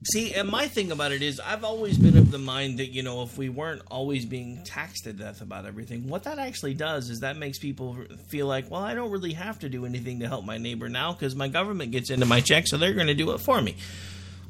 [0.03, 3.03] See, and my thing about it is, I've always been of the mind that you
[3.03, 7.11] know, if we weren't always being taxed to death about everything, what that actually does
[7.11, 7.95] is that makes people
[8.27, 11.13] feel like, well, I don't really have to do anything to help my neighbor now
[11.13, 13.75] because my government gets into my check, so they're going to do it for me.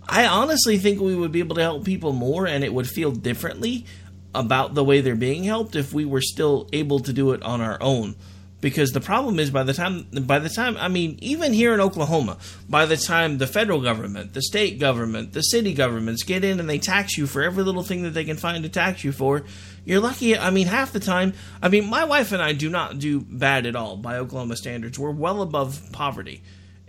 [0.08, 3.12] I honestly think we would be able to help people more, and it would feel
[3.12, 3.86] differently
[4.34, 7.60] about the way they're being helped if we were still able to do it on
[7.60, 8.16] our own
[8.62, 11.82] because the problem is by the time by the time I mean even here in
[11.82, 12.38] Oklahoma
[12.70, 16.70] by the time the federal government the state government the city governments get in and
[16.70, 19.44] they tax you for every little thing that they can find to tax you for
[19.84, 23.00] you're lucky I mean half the time I mean my wife and I do not
[23.00, 24.98] do bad at all by Oklahoma standards.
[24.98, 26.44] We're well above poverty.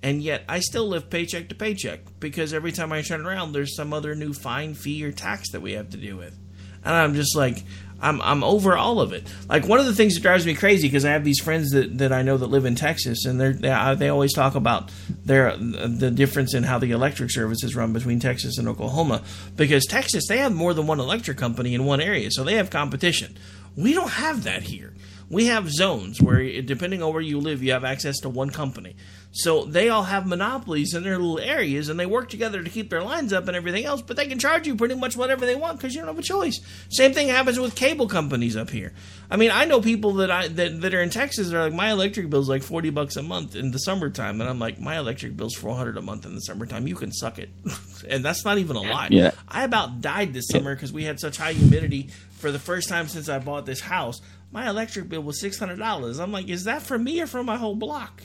[0.04, 3.76] And yet I still live paycheck to paycheck because every time I turn around there's
[3.76, 6.36] some other new fine fee or tax that we have to deal with.
[6.84, 7.62] And I'm just like
[8.02, 9.26] I'm I'm over all of it.
[9.48, 11.98] Like one of the things that drives me crazy because I have these friends that,
[11.98, 13.52] that I know that live in Texas, and they
[13.94, 14.90] they always talk about
[15.24, 19.22] their the difference in how the electric service is run between Texas and Oklahoma.
[19.56, 22.70] Because Texas they have more than one electric company in one area, so they have
[22.70, 23.38] competition.
[23.76, 24.92] We don't have that here.
[25.32, 28.96] We have zones where, depending on where you live, you have access to one company.
[29.30, 32.90] So they all have monopolies in their little areas, and they work together to keep
[32.90, 34.02] their lines up and everything else.
[34.02, 36.22] But they can charge you pretty much whatever they want because you don't have a
[36.22, 36.60] choice.
[36.90, 38.92] Same thing happens with cable companies up here.
[39.30, 41.48] I mean, I know people that I that, that are in Texas.
[41.48, 44.58] They're like, my electric bill's like forty bucks a month in the summertime, and I'm
[44.58, 46.86] like, my electric bill's four hundred a month in the summertime.
[46.86, 47.48] You can suck it,
[48.06, 49.08] and that's not even a lie.
[49.10, 49.30] Yeah.
[49.48, 53.08] I about died this summer because we had such high humidity for the first time
[53.08, 54.20] since I bought this house.
[54.52, 56.20] My electric bill was six hundred dollars.
[56.20, 58.22] I'm like, is that for me or for my whole block?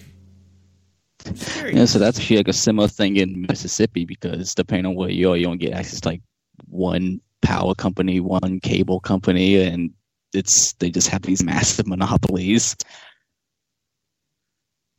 [1.74, 5.32] Yeah, so that's actually like a similar thing in Mississippi because depending on where you
[5.32, 6.22] are, you don't get access to like
[6.68, 9.92] one power company, one cable company, and
[10.34, 12.76] it's they just have these massive monopolies.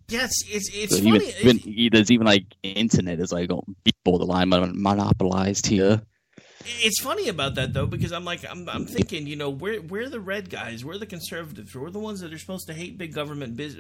[0.09, 1.33] Yes, it's it's So funny.
[1.43, 3.65] even, even there's even like internet is like oh,
[4.05, 6.01] borderline mon- monopolized here.
[6.65, 10.09] It's funny about that though because I'm like I'm, I'm thinking you know we're we're
[10.09, 10.85] the red guys?
[10.85, 11.75] We're the conservatives?
[11.75, 13.77] We're the ones that are supposed to hate big government biz,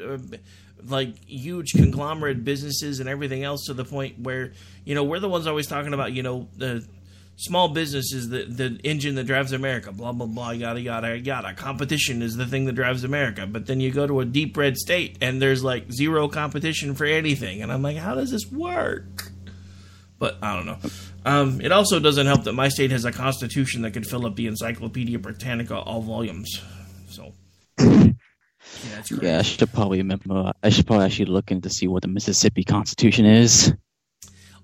[0.86, 4.52] like huge conglomerate businesses and everything else to the point where
[4.84, 6.86] you know we're the ones always talking about you know the
[7.36, 11.54] small business is the the engine that drives America blah blah blah yada yada yada.
[11.54, 13.46] Competition is the thing that drives America.
[13.46, 17.06] But then you go to a deep red state and there's like zero competition for
[17.06, 17.60] anything.
[17.60, 19.32] And I'm like how does this work?
[20.18, 20.78] But I don't know.
[21.28, 24.34] Um, it also doesn't help that my state has a constitution that could fill up
[24.36, 26.58] the Encyclopedia Britannica all volumes.
[27.10, 27.34] So,
[27.78, 28.12] yeah.
[29.20, 30.52] Yeah, I should probably remember.
[30.62, 33.74] I should probably actually look into see what the Mississippi Constitution is.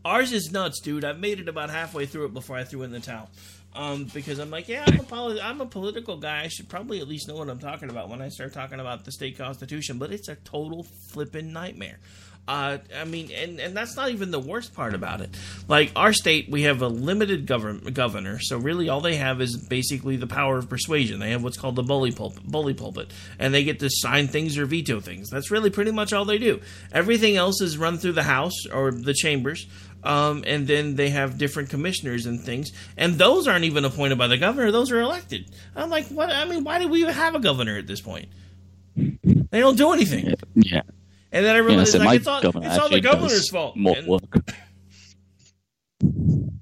[0.06, 1.04] Ours is nuts, dude.
[1.04, 3.28] I made it about halfway through it before I threw in the towel.
[3.74, 6.44] Um, because I'm like, yeah, I'm a, poli- I'm a political guy.
[6.44, 9.04] I should probably at least know what I'm talking about when I start talking about
[9.04, 9.98] the state constitution.
[9.98, 11.98] But it's a total flipping nightmare.
[12.46, 15.34] Uh, I mean, and, and that's not even the worst part about it.
[15.66, 19.56] Like our state, we have a limited govern- governor, so really all they have is
[19.56, 21.20] basically the power of persuasion.
[21.20, 24.58] They have what's called the bully pulpit, bully pulpit, and they get to sign things
[24.58, 25.30] or veto things.
[25.30, 26.60] That's really pretty much all they do.
[26.92, 29.66] Everything else is run through the House or the chambers,
[30.02, 34.26] um, and then they have different commissioners and things, and those aren't even appointed by
[34.26, 35.50] the governor; those are elected.
[35.74, 36.28] I'm like, what?
[36.28, 38.28] I mean, why do we even have a governor at this point?
[38.94, 40.34] They don't do anything.
[40.54, 40.82] Yeah.
[41.34, 43.76] And then I Yeah, realized so like it's all, it's all the governor's fault.
[43.76, 44.22] more And- work.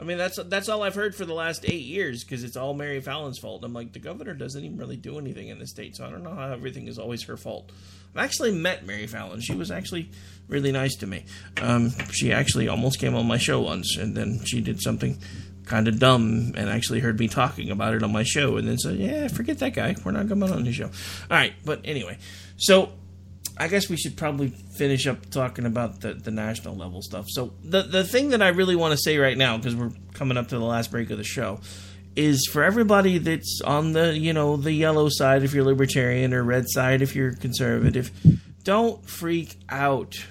[0.00, 2.74] I mean, that's that's all I've heard for the last eight years because it's all
[2.74, 3.62] Mary Fallin's fault.
[3.64, 6.24] I'm like, the governor doesn't even really do anything in the state, so I don't
[6.24, 7.70] know how everything is always her fault.
[8.14, 9.40] I've actually met Mary Fallin.
[9.40, 10.10] She was actually
[10.48, 11.24] really nice to me.
[11.60, 15.18] Um, she actually almost came on my show once, and then she did something
[15.66, 18.78] kind of dumb and actually heard me talking about it on my show, and then
[18.78, 19.94] said, "Yeah, forget that guy.
[20.04, 22.18] We're not coming on his show." All right, but anyway,
[22.56, 22.92] so
[23.58, 27.26] I guess we should probably finish up talking about the, the national level stuff.
[27.28, 30.36] So the the thing that I really want to say right now, because we're coming
[30.36, 31.60] up to the last break of the show,
[32.16, 36.42] is for everybody that's on the you know the yellow side if you're libertarian or
[36.42, 38.10] red side if you're conservative,
[38.64, 40.24] don't freak out.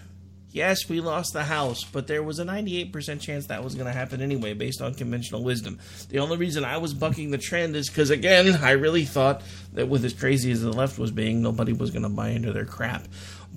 [0.53, 3.93] Yes, we lost the House, but there was a 98% chance that was going to
[3.93, 5.79] happen anyway, based on conventional wisdom.
[6.09, 9.43] The only reason I was bucking the trend is because, again, I really thought
[9.73, 12.51] that with as crazy as the left was being, nobody was going to buy into
[12.51, 13.07] their crap.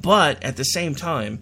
[0.00, 1.40] But at the same time,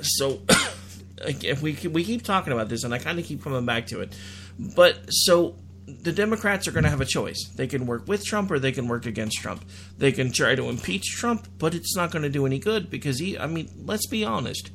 [0.00, 0.40] so
[1.18, 4.00] if we we keep talking about this, and I kind of keep coming back to
[4.00, 4.16] it,
[4.58, 5.54] but so
[5.98, 7.48] the Democrats are going to have a choice.
[7.56, 9.64] They can work with Trump or they can work against Trump.
[9.98, 13.18] They can try to impeach Trump, but it's not going to do any good because
[13.18, 14.70] he, I mean, let's be honest.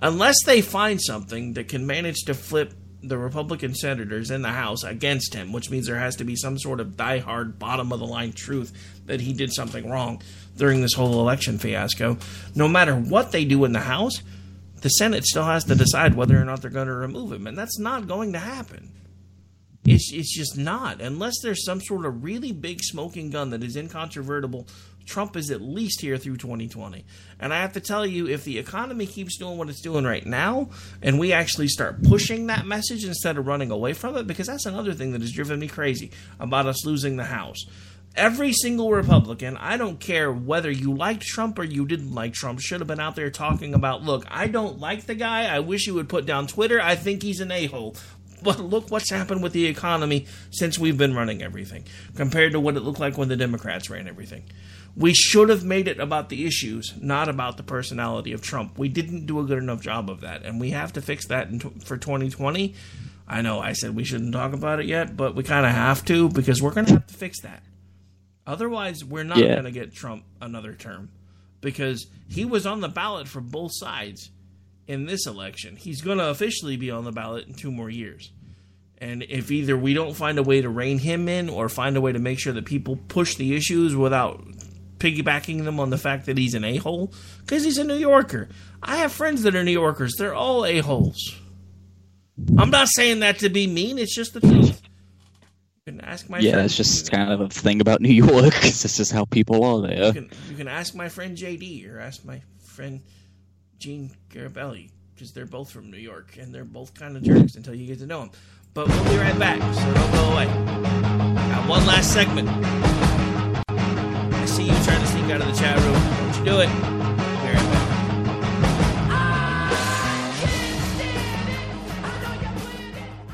[0.00, 4.82] Unless they find something that can manage to flip the Republican senators in the House
[4.82, 8.06] against him, which means there has to be some sort of diehard, bottom of the
[8.06, 8.72] line truth
[9.06, 10.20] that he did something wrong
[10.56, 12.18] during this whole election fiasco,
[12.54, 14.22] no matter what they do in the House,
[14.80, 17.46] the Senate still has to decide whether or not they're going to remove him.
[17.46, 18.90] And that's not going to happen.
[19.90, 21.00] It's, it's just not.
[21.00, 24.66] Unless there's some sort of really big smoking gun that is incontrovertible,
[25.08, 27.04] Trump is at least here through 2020.
[27.40, 30.24] And I have to tell you, if the economy keeps doing what it's doing right
[30.24, 30.68] now,
[31.02, 34.66] and we actually start pushing that message instead of running away from it, because that's
[34.66, 37.64] another thing that has driven me crazy about us losing the House.
[38.16, 42.58] Every single Republican, I don't care whether you liked Trump or you didn't like Trump,
[42.58, 45.44] should have been out there talking about, look, I don't like the guy.
[45.44, 46.80] I wish he would put down Twitter.
[46.80, 47.96] I think he's an a hole.
[48.42, 51.84] But look what's happened with the economy since we've been running everything
[52.14, 54.44] compared to what it looked like when the Democrats ran everything.
[54.96, 58.78] We should have made it about the issues, not about the personality of Trump.
[58.78, 61.48] We didn't do a good enough job of that, and we have to fix that
[61.50, 62.74] in t- for 2020.
[63.28, 66.04] I know I said we shouldn't talk about it yet, but we kind of have
[66.06, 67.62] to because we're going to have to fix that.
[68.46, 69.52] Otherwise, we're not Yeah.
[69.54, 71.10] going to get Trump another term
[71.60, 74.30] because he was on the ballot for both sides
[74.88, 75.76] in this election.
[75.76, 78.32] He's going to officially be on the ballot in two more years.
[79.00, 82.00] And if either we don't find a way to rein him in or find a
[82.00, 84.42] way to make sure that people push the issues without
[84.98, 88.48] piggybacking them on the fact that he's an a hole, because he's a New Yorker.
[88.82, 90.14] I have friends that are New Yorkers.
[90.18, 91.36] They're all a holes.
[92.56, 94.82] I'm not saying that to be mean, it's just the truth.
[95.86, 96.64] You can ask my yeah, friend.
[96.64, 98.54] it's just kind of a thing about New York.
[98.62, 100.06] This is how people are there.
[100.06, 103.00] You can, you can ask my friend JD or ask my friend
[103.78, 107.74] Gene Garabelli because they're both from New York and they're both kind of jerks until
[107.74, 108.30] you get to know them.
[108.74, 110.46] But we'll be right back, so don't go away.
[110.46, 112.48] Got one last segment.
[113.68, 115.94] I see you trying to sneak out of the chat room.
[115.94, 116.68] Don't you do it.
[116.68, 117.78] Be right.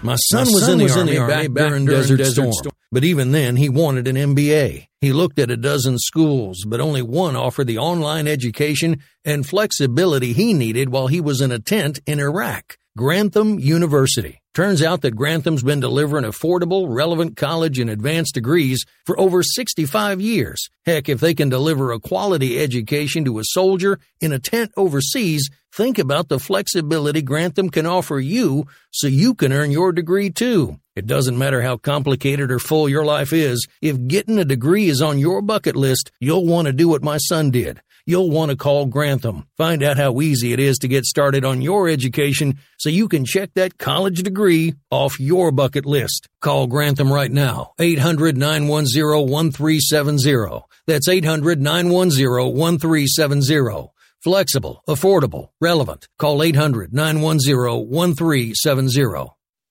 [0.02, 4.06] My son, was, in the, army, back, during Desert, Storm, but even then he wanted
[4.06, 4.86] an MBA.
[5.00, 10.32] He looked at a dozen schools, but only one offered the online education and flexibility
[10.32, 12.78] he needed while he was in a tent in Iraq.
[12.96, 14.40] Grantham University.
[14.54, 20.20] Turns out that Grantham's been delivering affordable, relevant college and advanced degrees for over 65
[20.20, 20.68] years.
[20.86, 25.50] Heck, if they can deliver a quality education to a soldier in a tent overseas,
[25.72, 30.78] think about the flexibility Grantham can offer you so you can earn your degree too.
[30.96, 35.02] It doesn't matter how complicated or full your life is, if getting a degree is
[35.02, 37.80] on your bucket list, you'll want to do what my son did.
[38.06, 39.48] You'll want to call Grantham.
[39.56, 43.24] Find out how easy it is to get started on your education so you can
[43.24, 46.28] check that college degree off your bucket list.
[46.40, 47.72] Call Grantham right now.
[47.80, 50.64] 800 910 1370.
[50.86, 53.88] That's 800 910 1370.
[54.22, 56.06] Flexible, affordable, relevant.
[56.18, 59.34] Call 800 910 1370.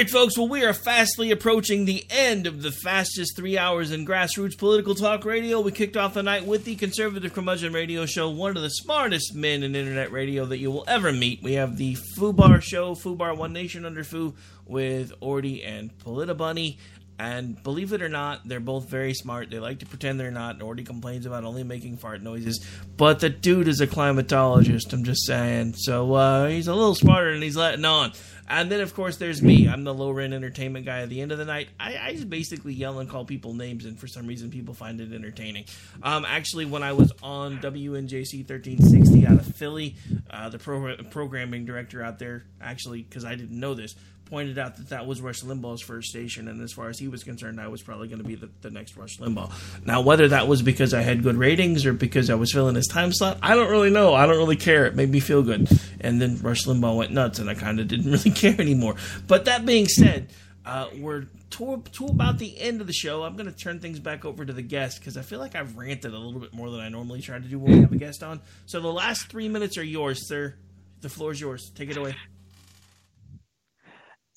[0.00, 0.38] Right, folks.
[0.38, 4.94] Well, we are fastly approaching the end of the fastest three hours in grassroots political
[4.94, 5.60] talk radio.
[5.60, 9.34] We kicked off the night with the Conservative Curmudgeon Radio Show, one of the smartest
[9.34, 11.42] men in internet radio that you will ever meet.
[11.42, 14.32] We have the Fubar Show, Fubar One Nation Under Fu,
[14.64, 16.78] with Ordy and Politibunny.
[17.20, 19.50] And believe it or not, they're both very smart.
[19.50, 20.54] They like to pretend they're not.
[20.54, 22.64] And Ordy complains about only making fart noises.
[22.96, 25.74] But the dude is a climatologist, I'm just saying.
[25.74, 28.12] So uh, he's a little smarter than he's letting on.
[28.48, 29.68] And then, of course, there's me.
[29.68, 31.68] I'm the low rent entertainment guy at the end of the night.
[31.78, 35.00] I, I, just basically yell and call people names, and for some reason, people find
[35.00, 35.66] it entertaining.
[36.02, 39.94] Um, actually, when I was on WNJC 1360 out of Philly,
[40.30, 43.94] uh, the pro- programming director out there, actually, because I didn't know this,
[44.30, 47.24] pointed out that that was Rush Limbaugh's first station, and as far as he was
[47.24, 49.52] concerned, I was probably going to be the, the next Rush Limbaugh.
[49.84, 52.86] Now, whether that was because I had good ratings or because I was filling his
[52.86, 54.14] time slot, I don't really know.
[54.14, 54.86] I don't really care.
[54.86, 55.68] It made me feel good.
[56.00, 58.94] And then Rush Limbaugh went nuts, and I kind of didn't really care anymore.
[59.26, 60.30] But that being said,
[60.64, 63.22] uh, we're to, to about the end of the show.
[63.24, 65.76] I'm going to turn things back over to the guest because I feel like I've
[65.76, 67.96] ranted a little bit more than I normally try to do when we have a
[67.96, 68.40] guest on.
[68.66, 70.54] So the last three minutes are yours, sir.
[71.00, 71.70] The floor is yours.
[71.74, 72.14] Take it away.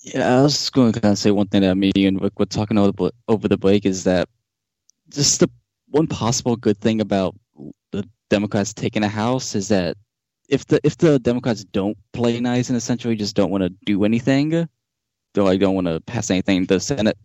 [0.03, 2.37] Yeah, I was just going to kind of say one thing that me and Rick
[2.37, 4.27] were talking over, over the break is that
[5.09, 5.49] just the
[5.91, 7.35] one possible good thing about
[7.91, 9.95] the Democrats taking a house is that
[10.49, 14.03] if the if the Democrats don't play nice and essentially just don't want to do
[14.03, 17.17] anything, they like don't want to pass anything the Senate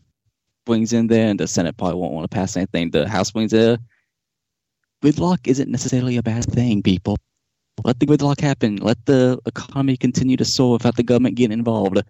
[0.65, 3.51] brings in there, and the Senate probably won't want to pass anything the House brings
[3.51, 3.79] there.
[5.03, 7.17] Gridlock isn't necessarily a bad thing, people.
[7.85, 8.77] Let the gridlock happen.
[8.77, 12.03] Let the economy continue to soar without the government getting involved.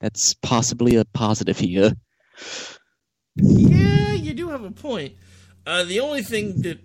[0.00, 1.92] That's possibly a positive here.
[3.34, 5.14] Yeah, you do have a point.
[5.66, 6.80] Uh, the only thing that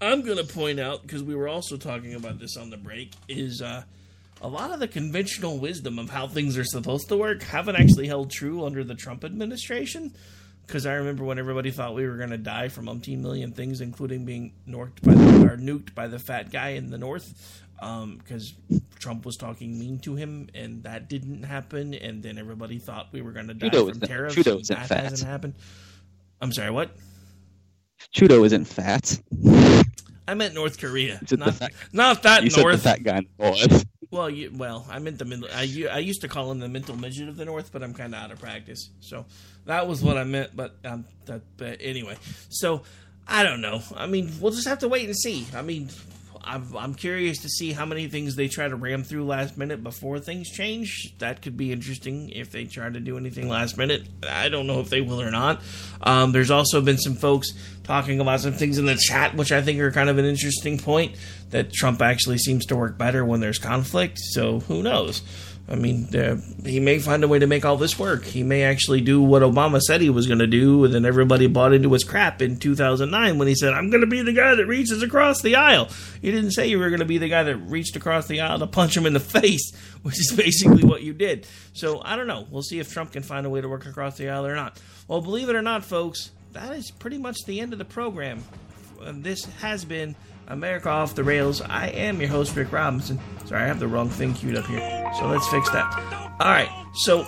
[0.00, 3.14] I'm going to point out, because we were also talking about this on the break,
[3.28, 3.84] is uh,
[4.42, 8.06] a lot of the conventional wisdom of how things are supposed to work haven't actually
[8.06, 10.12] held true under the Trump administration.
[10.66, 13.80] Because I remember when everybody thought we were going to die from umpteen million things,
[13.80, 18.54] including being nuked by the, or nuked by the fat guy in the north, because
[18.70, 21.94] um, Trump was talking mean to him, and that didn't happen.
[21.94, 24.34] And then everybody thought we were going to die Trudeau from tariffs.
[24.34, 25.04] Trudeau and isn't that fat.
[25.04, 25.54] hasn't happened.
[26.40, 26.90] I'm sorry, what?
[28.14, 29.18] Trudeau isn't fat.
[30.28, 32.76] I meant North Korea, said not, fat- not that you said North.
[32.76, 33.84] the fat guy in the north.
[34.10, 35.48] Well, you, well, I meant the middle.
[35.52, 38.22] I used to call him the mental midget of the North, but I'm kind of
[38.22, 38.90] out of practice.
[39.00, 39.26] So
[39.66, 40.54] that was what I meant.
[40.54, 42.16] But um, that, but anyway,
[42.48, 42.82] so
[43.26, 43.82] I don't know.
[43.96, 45.46] I mean, we'll just have to wait and see.
[45.54, 45.90] I mean,
[46.46, 49.82] I'm, I'm curious to see how many things they try to ram through last minute
[49.82, 51.14] before things change.
[51.18, 54.04] That could be interesting if they try to do anything last minute.
[54.26, 55.60] I don't know if they will or not.
[56.00, 59.60] Um, there's also been some folks talking about some things in the chat, which I
[59.60, 61.16] think are kind of an interesting point
[61.50, 64.18] that Trump actually seems to work better when there's conflict.
[64.18, 65.22] So who knows?
[65.68, 68.24] I mean, uh, he may find a way to make all this work.
[68.24, 71.48] He may actually do what Obama said he was going to do, and then everybody
[71.48, 74.54] bought into his crap in 2009 when he said, I'm going to be the guy
[74.54, 75.88] that reaches across the aisle.
[76.22, 78.60] You didn't say you were going to be the guy that reached across the aisle
[78.60, 81.48] to punch him in the face, which is basically what you did.
[81.72, 82.46] So I don't know.
[82.48, 84.80] We'll see if Trump can find a way to work across the aisle or not.
[85.08, 88.44] Well, believe it or not, folks, that is pretty much the end of the program.
[89.02, 90.14] This has been
[90.48, 91.60] America Off the Rails.
[91.60, 93.18] I am your host, Rick Robinson.
[93.44, 95.12] Sorry, I have the wrong thing queued up here.
[95.18, 95.92] So let's fix that.
[96.40, 97.26] All right, so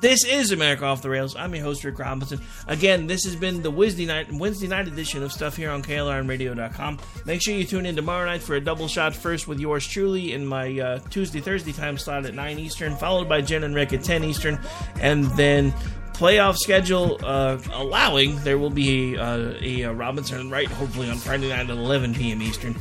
[0.00, 1.36] this is America Off the Rails.
[1.36, 2.40] I'm your host, Rick Robinson.
[2.66, 6.98] Again, this has been the Wednesday night Wednesday night edition of stuff here on KLRNradio.com.
[7.26, 10.32] Make sure you tune in tomorrow night for a double shot first with yours truly
[10.32, 13.92] in my uh, Tuesday Thursday time slot at 9 Eastern, followed by Jen and Rick
[13.92, 14.58] at 10 Eastern,
[15.00, 15.74] and then
[16.20, 21.48] playoff schedule uh, allowing, there will be uh, a, a Robinson Right hopefully on Friday
[21.48, 22.42] night at 11 p.m.
[22.42, 22.76] Eastern.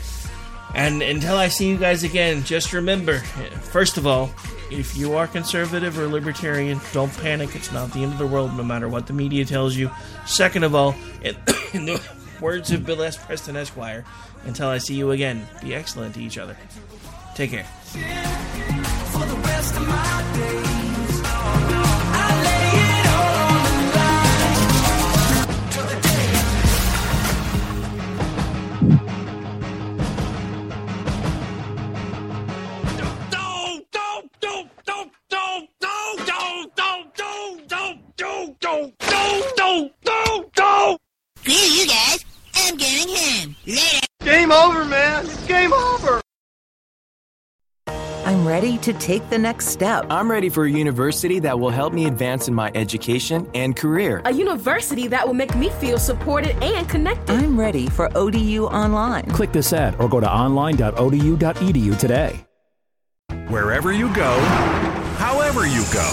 [0.75, 4.29] And until I see you guys again, just remember first of all,
[4.69, 7.55] if you are conservative or libertarian, don't panic.
[7.55, 9.89] It's not the end of the world, no matter what the media tells you.
[10.25, 11.37] Second of all, in,
[11.73, 12.01] in the
[12.41, 13.15] words of Bill S.
[13.15, 14.03] Preston Esquire,
[14.43, 16.57] until I see you again, be excellent to each other.
[17.35, 17.65] Take care.
[41.79, 42.25] You guys.
[42.55, 43.55] I'm going home.
[43.65, 44.07] Later.
[44.23, 45.25] Game over, man.
[45.25, 46.21] It's game over.
[48.25, 50.05] I'm ready to take the next step.
[50.09, 54.21] I'm ready for a university that will help me advance in my education and career.
[54.25, 57.35] A university that will make me feel supported and connected.
[57.35, 59.25] I'm ready for ODU Online.
[59.31, 62.45] Click this ad or go to online.odu.edu today.
[63.47, 64.39] Wherever you go,
[65.17, 66.07] however you go,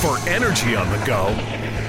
[0.00, 1.28] for energy on the go,